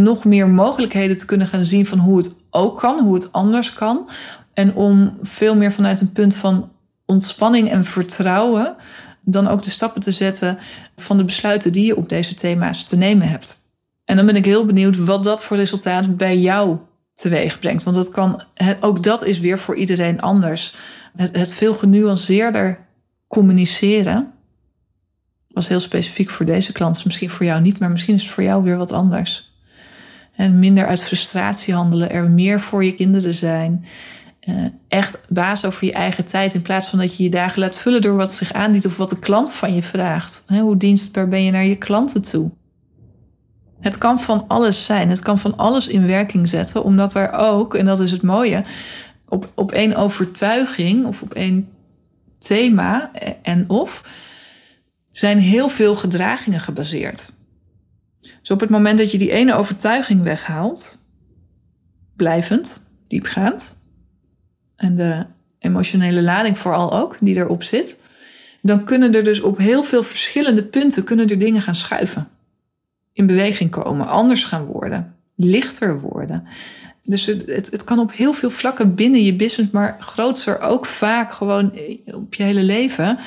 nog 0.01 0.25
meer 0.25 0.49
mogelijkheden 0.49 1.17
te 1.17 1.25
kunnen 1.25 1.47
gaan 1.47 1.65
zien 1.65 1.85
van 1.85 1.99
hoe 1.99 2.17
het 2.17 2.35
ook 2.49 2.79
kan, 2.79 2.99
hoe 2.99 3.13
het 3.13 3.31
anders 3.31 3.73
kan. 3.73 4.09
En 4.53 4.73
om 4.73 5.17
veel 5.21 5.55
meer 5.55 5.71
vanuit 5.71 6.01
een 6.01 6.11
punt 6.11 6.35
van 6.35 6.71
ontspanning 7.05 7.69
en 7.69 7.85
vertrouwen 7.85 8.75
dan 9.21 9.47
ook 9.47 9.63
de 9.63 9.69
stappen 9.69 10.01
te 10.01 10.11
zetten 10.11 10.57
van 10.95 11.17
de 11.17 11.23
besluiten 11.23 11.71
die 11.71 11.85
je 11.85 11.95
op 11.95 12.09
deze 12.09 12.33
thema's 12.33 12.83
te 12.83 12.97
nemen 12.97 13.27
hebt. 13.27 13.59
En 14.05 14.15
dan 14.15 14.25
ben 14.25 14.35
ik 14.35 14.45
heel 14.45 14.65
benieuwd 14.65 14.97
wat 14.97 15.23
dat 15.23 15.43
voor 15.43 15.57
resultaat 15.57 16.17
bij 16.17 16.37
jou 16.37 16.77
teweeg 17.13 17.59
brengt. 17.59 17.83
Want 17.83 17.95
dat 17.95 18.09
kan, 18.09 18.43
ook 18.79 19.03
dat 19.03 19.25
is 19.25 19.39
weer 19.39 19.59
voor 19.59 19.75
iedereen 19.75 20.21
anders. 20.21 20.75
Het, 21.15 21.37
het 21.37 21.53
veel 21.53 21.73
genuanceerder 21.73 22.79
communiceren 23.27 24.31
was 25.47 25.67
heel 25.67 25.79
specifiek 25.79 26.29
voor 26.29 26.45
deze 26.45 26.71
klant. 26.71 27.05
Misschien 27.05 27.29
voor 27.29 27.45
jou 27.45 27.61
niet, 27.61 27.79
maar 27.79 27.91
misschien 27.91 28.15
is 28.15 28.23
het 28.23 28.31
voor 28.31 28.43
jou 28.43 28.63
weer 28.63 28.77
wat 28.77 28.91
anders. 28.91 29.51
En 30.35 30.59
minder 30.59 30.85
uit 30.85 31.03
frustratie 31.03 31.73
handelen, 31.73 32.11
er 32.11 32.29
meer 32.29 32.59
voor 32.59 32.83
je 32.83 32.93
kinderen 32.93 33.33
zijn. 33.33 33.85
Uh, 34.49 34.65
echt 34.87 35.19
baas 35.27 35.65
over 35.65 35.85
je 35.85 35.93
eigen 35.93 36.25
tijd. 36.25 36.53
In 36.53 36.61
plaats 36.61 36.87
van 36.87 36.99
dat 36.99 37.17
je 37.17 37.23
je 37.23 37.29
dagen 37.29 37.59
laat 37.59 37.75
vullen 37.75 38.01
door 38.01 38.15
wat 38.15 38.33
zich 38.33 38.53
aandient 38.53 38.85
of 38.85 38.97
wat 38.97 39.09
de 39.09 39.19
klant 39.19 39.53
van 39.53 39.75
je 39.75 39.83
vraagt. 39.83 40.43
hoe 40.47 40.77
dienstbaar 40.77 41.27
ben 41.27 41.43
je 41.43 41.51
naar 41.51 41.65
je 41.65 41.75
klanten 41.75 42.21
toe? 42.21 42.51
Het 43.79 43.97
kan 43.97 44.19
van 44.19 44.45
alles 44.47 44.85
zijn. 44.85 45.09
Het 45.09 45.19
kan 45.19 45.39
van 45.39 45.57
alles 45.57 45.87
in 45.87 46.07
werking 46.07 46.47
zetten, 46.47 46.83
omdat 46.83 47.15
er 47.15 47.31
ook, 47.31 47.75
en 47.75 47.85
dat 47.85 47.99
is 47.99 48.11
het 48.11 48.21
mooie, 48.21 48.63
op, 49.27 49.51
op 49.55 49.71
één 49.71 49.95
overtuiging 49.95 51.05
of 51.05 51.21
op 51.21 51.33
één 51.33 51.69
thema 52.37 53.11
en 53.41 53.69
of 53.69 54.03
zijn 55.11 55.37
heel 55.37 55.69
veel 55.69 55.95
gedragingen 55.95 56.59
gebaseerd. 56.59 57.31
Dus 58.21 58.51
op 58.51 58.59
het 58.59 58.69
moment 58.69 58.97
dat 58.97 59.11
je 59.11 59.17
die 59.17 59.31
ene 59.31 59.55
overtuiging 59.55 60.23
weghaalt, 60.23 60.97
blijvend, 62.15 62.81
diepgaand, 63.07 63.80
en 64.81 64.95
de 64.95 65.25
emotionele 65.59 66.21
lading 66.21 66.57
vooral 66.57 66.99
ook, 66.99 67.17
die 67.19 67.35
erop 67.35 67.63
zit, 67.63 67.97
dan 68.61 68.83
kunnen 68.83 69.15
er 69.15 69.23
dus 69.23 69.41
op 69.41 69.57
heel 69.57 69.83
veel 69.83 70.03
verschillende 70.03 70.63
punten 70.63 71.03
kunnen 71.03 71.29
er 71.29 71.39
dingen 71.39 71.61
gaan 71.61 71.75
schuiven. 71.75 72.27
In 73.13 73.25
beweging 73.25 73.69
komen, 73.69 74.07
anders 74.07 74.43
gaan 74.43 74.65
worden, 74.65 75.15
lichter 75.35 75.99
worden. 75.99 76.47
Dus 77.03 77.25
het, 77.25 77.71
het, 77.71 77.83
kan 77.83 77.99
op 77.99 78.11
heel 78.11 78.33
veel 78.33 78.49
vlakken 78.49 78.95
binnen 78.95 79.23
je 79.23 79.33
business, 79.33 79.71
maar 79.71 79.97
grootser 79.99 80.59
ook 80.59 80.85
vaak 80.85 81.33
gewoon 81.33 81.71
op 82.05 82.33
je 82.33 82.43
hele 82.43 82.63
leven 82.63 83.19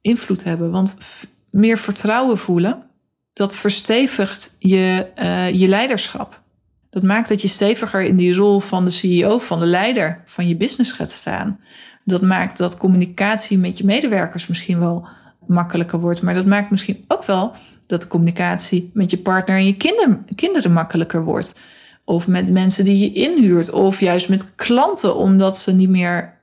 invloed 0.00 0.44
hebben. 0.44 0.70
Want 0.70 0.96
meer 1.50 1.78
vertrouwen 1.78 2.38
voelen, 2.38 2.82
dat 3.32 3.54
verstevigt 3.54 4.56
je, 4.58 5.06
uh, 5.18 5.50
je 5.52 5.68
leiderschap. 5.68 6.44
Dat 6.96 7.04
maakt 7.04 7.28
dat 7.28 7.42
je 7.42 7.48
steviger 7.48 8.00
in 8.00 8.16
die 8.16 8.34
rol 8.34 8.60
van 8.60 8.84
de 8.84 8.90
CEO, 8.90 9.38
van 9.38 9.58
de 9.60 9.66
leider 9.66 10.22
van 10.24 10.48
je 10.48 10.56
business 10.56 10.92
gaat 10.92 11.10
staan. 11.10 11.60
Dat 12.04 12.22
maakt 12.22 12.58
dat 12.58 12.76
communicatie 12.76 13.58
met 13.58 13.78
je 13.78 13.84
medewerkers 13.84 14.46
misschien 14.46 14.78
wel 14.78 15.08
makkelijker 15.46 16.00
wordt. 16.00 16.22
Maar 16.22 16.34
dat 16.34 16.46
maakt 16.46 16.70
misschien 16.70 17.04
ook 17.08 17.24
wel 17.24 17.52
dat 17.86 18.08
communicatie 18.08 18.90
met 18.94 19.10
je 19.10 19.18
partner 19.18 19.56
en 19.56 19.66
je 19.66 19.76
kinderen 20.34 20.72
makkelijker 20.72 21.24
wordt. 21.24 21.60
Of 22.04 22.26
met 22.26 22.50
mensen 22.50 22.84
die 22.84 22.98
je 22.98 23.12
inhuurt. 23.12 23.70
Of 23.70 24.00
juist 24.00 24.28
met 24.28 24.54
klanten, 24.54 25.16
omdat 25.16 25.56
ze 25.56 25.72
niet 25.72 25.90
meer 25.90 26.38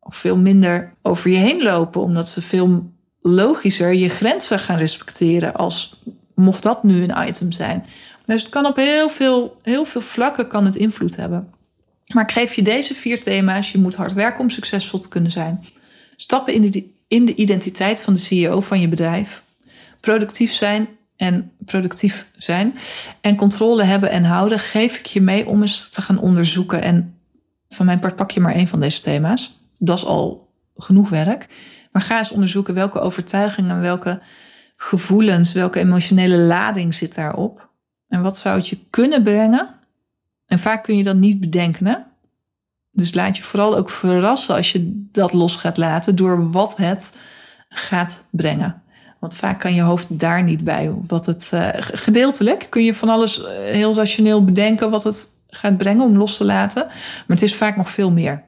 of 0.00 0.16
veel 0.16 0.36
minder 0.36 0.94
over 1.02 1.30
je 1.30 1.36
heen 1.36 1.62
lopen. 1.62 2.00
Omdat 2.00 2.28
ze 2.28 2.42
veel 2.42 2.92
logischer 3.20 3.92
je 3.92 4.08
grenzen 4.08 4.58
gaan 4.58 4.78
respecteren. 4.78 5.54
Als 5.54 6.02
mocht 6.34 6.62
dat 6.62 6.82
nu 6.82 7.02
een 7.02 7.28
item 7.28 7.52
zijn. 7.52 7.84
Dus 8.24 8.42
het 8.42 8.50
kan 8.50 8.66
op 8.66 8.76
heel 8.76 9.10
veel, 9.10 9.58
heel 9.62 9.84
veel 9.84 10.00
vlakken 10.00 10.48
kan 10.48 10.64
het 10.64 10.76
invloed 10.76 11.16
hebben. 11.16 11.52
Maar 12.06 12.22
ik 12.22 12.32
geef 12.32 12.54
je 12.54 12.62
deze 12.62 12.94
vier 12.94 13.20
thema's. 13.20 13.72
Je 13.72 13.78
moet 13.78 13.94
hard 13.94 14.12
werken 14.12 14.40
om 14.40 14.50
succesvol 14.50 14.98
te 14.98 15.08
kunnen 15.08 15.30
zijn. 15.30 15.64
Stappen 16.16 16.54
in 16.54 16.70
de, 16.70 16.90
in 17.08 17.24
de 17.24 17.34
identiteit 17.34 18.00
van 18.00 18.12
de 18.12 18.20
CEO 18.20 18.60
van 18.60 18.80
je 18.80 18.88
bedrijf. 18.88 19.42
Productief 20.00 20.52
zijn 20.52 20.88
en 21.16 21.52
productief 21.64 22.26
zijn. 22.36 22.74
En 23.20 23.36
controle 23.36 23.82
hebben 23.82 24.10
en 24.10 24.24
houden. 24.24 24.58
Geef 24.58 24.98
ik 24.98 25.06
je 25.06 25.20
mee 25.20 25.46
om 25.46 25.60
eens 25.60 25.88
te 25.88 26.02
gaan 26.02 26.18
onderzoeken. 26.18 26.82
En 26.82 27.18
van 27.68 27.86
mijn 27.86 28.00
part 28.00 28.16
pak 28.16 28.30
je 28.30 28.40
maar 28.40 28.54
één 28.54 28.68
van 28.68 28.80
deze 28.80 29.00
thema's. 29.00 29.58
Dat 29.78 29.98
is 29.98 30.04
al 30.04 30.52
genoeg 30.76 31.08
werk. 31.08 31.46
Maar 31.92 32.02
ga 32.02 32.18
eens 32.18 32.30
onderzoeken 32.30 32.74
welke 32.74 33.00
overtuigingen, 33.00 33.80
welke 33.80 34.20
gevoelens, 34.76 35.52
welke 35.52 35.78
emotionele 35.78 36.36
lading 36.36 36.94
zit 36.94 37.14
daarop. 37.14 37.68
En 38.14 38.22
wat 38.22 38.36
zou 38.36 38.56
het 38.56 38.68
je 38.68 38.78
kunnen 38.90 39.22
brengen? 39.22 39.68
En 40.46 40.58
vaak 40.58 40.82
kun 40.82 40.96
je 40.96 41.04
dat 41.04 41.16
niet 41.16 41.40
bedenken. 41.40 42.06
Dus 42.90 43.14
laat 43.14 43.36
je 43.36 43.42
vooral 43.42 43.76
ook 43.76 43.90
verrassen 43.90 44.54
als 44.54 44.72
je 44.72 45.06
dat 45.12 45.32
los 45.32 45.56
gaat 45.56 45.76
laten 45.76 46.16
door 46.16 46.50
wat 46.50 46.76
het 46.76 47.16
gaat 47.68 48.26
brengen. 48.30 48.82
Want 49.20 49.36
vaak 49.36 49.60
kan 49.60 49.74
je 49.74 49.80
hoofd 49.82 50.06
daar 50.08 50.42
niet 50.42 50.64
bij. 50.64 50.92
Wat 51.06 51.26
het, 51.26 51.50
uh, 51.54 51.68
gedeeltelijk 51.74 52.66
kun 52.70 52.84
je 52.84 52.94
van 52.94 53.08
alles 53.08 53.44
eh, 53.44 53.52
heel 53.56 53.94
rationeel 53.94 54.44
bedenken 54.44 54.90
wat 54.90 55.04
het 55.04 55.28
gaat 55.48 55.78
brengen 55.78 56.04
om 56.04 56.16
los 56.16 56.36
te 56.36 56.44
laten. 56.44 56.84
Maar 56.86 57.24
het 57.26 57.42
is 57.42 57.54
vaak 57.54 57.76
nog 57.76 57.90
veel 57.90 58.10
meer. 58.10 58.42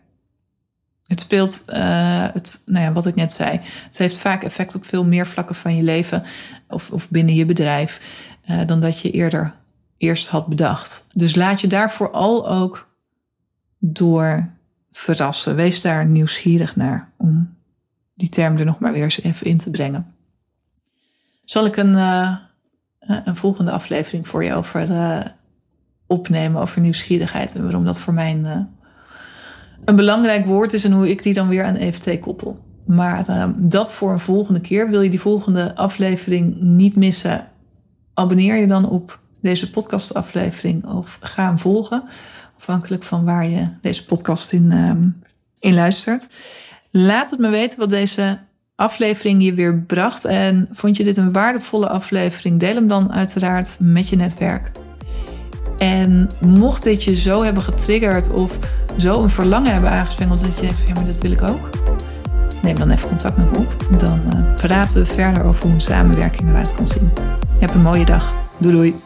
Het 1.06 1.20
speelt, 1.20 1.64
uh, 1.68 1.76
het, 2.32 2.62
nou 2.66 2.84
ja, 2.84 2.92
wat 2.92 3.06
ik 3.06 3.14
net 3.14 3.32
zei, 3.32 3.60
het 3.86 3.98
heeft 3.98 4.18
vaak 4.18 4.44
effect 4.44 4.74
op 4.74 4.84
veel 4.84 5.04
meer 5.04 5.26
vlakken 5.26 5.54
van 5.54 5.76
je 5.76 5.82
leven 5.82 6.22
of, 6.68 6.90
of 6.90 7.08
binnen 7.08 7.34
je 7.34 7.46
bedrijf 7.46 8.00
uh, 8.50 8.66
dan 8.66 8.80
dat 8.80 9.00
je 9.00 9.10
eerder 9.10 9.54
eerst 9.96 10.28
had 10.28 10.46
bedacht. 10.46 11.06
Dus 11.12 11.34
laat 11.34 11.60
je 11.60 11.66
daarvoor 11.66 12.10
al 12.10 12.48
ook 12.50 12.88
door 13.78 14.50
verrassen. 14.92 15.56
Wees 15.56 15.80
daar 15.80 16.06
nieuwsgierig 16.06 16.76
naar 16.76 17.12
om 17.16 17.54
die 18.14 18.28
term 18.28 18.58
er 18.58 18.64
nog 18.64 18.78
maar 18.78 18.92
weer 18.92 19.02
eens 19.02 19.22
even 19.22 19.46
in 19.46 19.58
te 19.58 19.70
brengen. 19.70 20.14
Zal 21.44 21.66
ik 21.66 21.76
een, 21.76 21.92
uh, 21.92 22.36
een 23.00 23.36
volgende 23.36 23.70
aflevering 23.70 24.28
voor 24.28 24.44
je 24.44 24.54
over 24.54 25.34
opnemen 26.06 26.60
over 26.60 26.80
nieuwsgierigheid 26.80 27.54
en 27.54 27.62
waarom 27.62 27.84
dat 27.84 28.00
voor 28.00 28.14
mijn 28.14 28.68
een 29.84 29.96
belangrijk 29.96 30.46
woord 30.46 30.72
is 30.72 30.84
en 30.84 30.92
hoe 30.92 31.10
ik 31.10 31.22
die 31.22 31.34
dan 31.34 31.48
weer 31.48 31.64
aan 31.64 31.76
EFT 31.76 32.18
koppel. 32.18 32.64
Maar 32.86 33.24
dat 33.56 33.92
voor 33.92 34.12
een 34.12 34.18
volgende 34.18 34.60
keer. 34.60 34.90
Wil 34.90 35.00
je 35.00 35.10
die 35.10 35.20
volgende 35.20 35.74
aflevering 35.74 36.60
niet 36.60 36.96
missen? 36.96 37.48
Abonneer 38.18 38.56
je 38.56 38.66
dan 38.66 38.88
op 38.88 39.20
deze 39.40 39.70
podcastaflevering 39.70 40.86
of 40.86 41.18
ga 41.20 41.46
hem 41.46 41.58
volgen. 41.58 42.02
Afhankelijk 42.58 43.02
van 43.02 43.24
waar 43.24 43.46
je 43.46 43.68
deze 43.80 44.04
podcast 44.04 44.52
in, 44.52 44.70
uh, 44.70 44.90
in 45.58 45.74
luistert. 45.74 46.28
Laat 46.90 47.30
het 47.30 47.38
me 47.38 47.48
weten 47.48 47.78
wat 47.78 47.90
deze 47.90 48.38
aflevering 48.74 49.44
je 49.44 49.54
weer 49.54 49.78
bracht. 49.78 50.24
En 50.24 50.68
vond 50.70 50.96
je 50.96 51.04
dit 51.04 51.16
een 51.16 51.32
waardevolle 51.32 51.88
aflevering? 51.88 52.60
Deel 52.60 52.74
hem 52.74 52.88
dan 52.88 53.12
uiteraard 53.12 53.76
met 53.80 54.08
je 54.08 54.16
netwerk. 54.16 54.70
En 55.78 56.28
mocht 56.40 56.82
dit 56.82 57.04
je 57.04 57.16
zo 57.16 57.42
hebben 57.42 57.62
getriggerd 57.62 58.30
of 58.30 58.58
zo 58.98 59.22
een 59.22 59.30
verlangen 59.30 59.72
hebben 59.72 59.90
aangezwengeld 59.90 60.44
dat 60.44 60.54
je 60.54 60.60
denkt 60.60 60.82
ja, 60.86 60.94
maar 60.94 61.04
dat 61.04 61.18
wil 61.18 61.30
ik 61.30 61.42
ook. 61.42 61.70
Neem 62.62 62.78
dan 62.78 62.90
even 62.90 63.08
contact 63.08 63.36
met 63.36 63.50
me 63.50 63.58
op. 63.58 63.98
Dan 63.98 64.20
uh, 64.34 64.54
praten 64.54 64.96
we 64.96 65.06
verder 65.06 65.44
over 65.44 65.62
hoe 65.62 65.72
een 65.72 65.80
samenwerking 65.80 66.48
eruit 66.48 66.74
kan 66.74 66.88
zien. 66.88 67.10
Je 67.58 67.64
hebt 67.64 67.74
een 67.74 67.82
mooie 67.82 68.04
dag. 68.04 68.32
Doei 68.58 68.74
doei. 68.74 69.05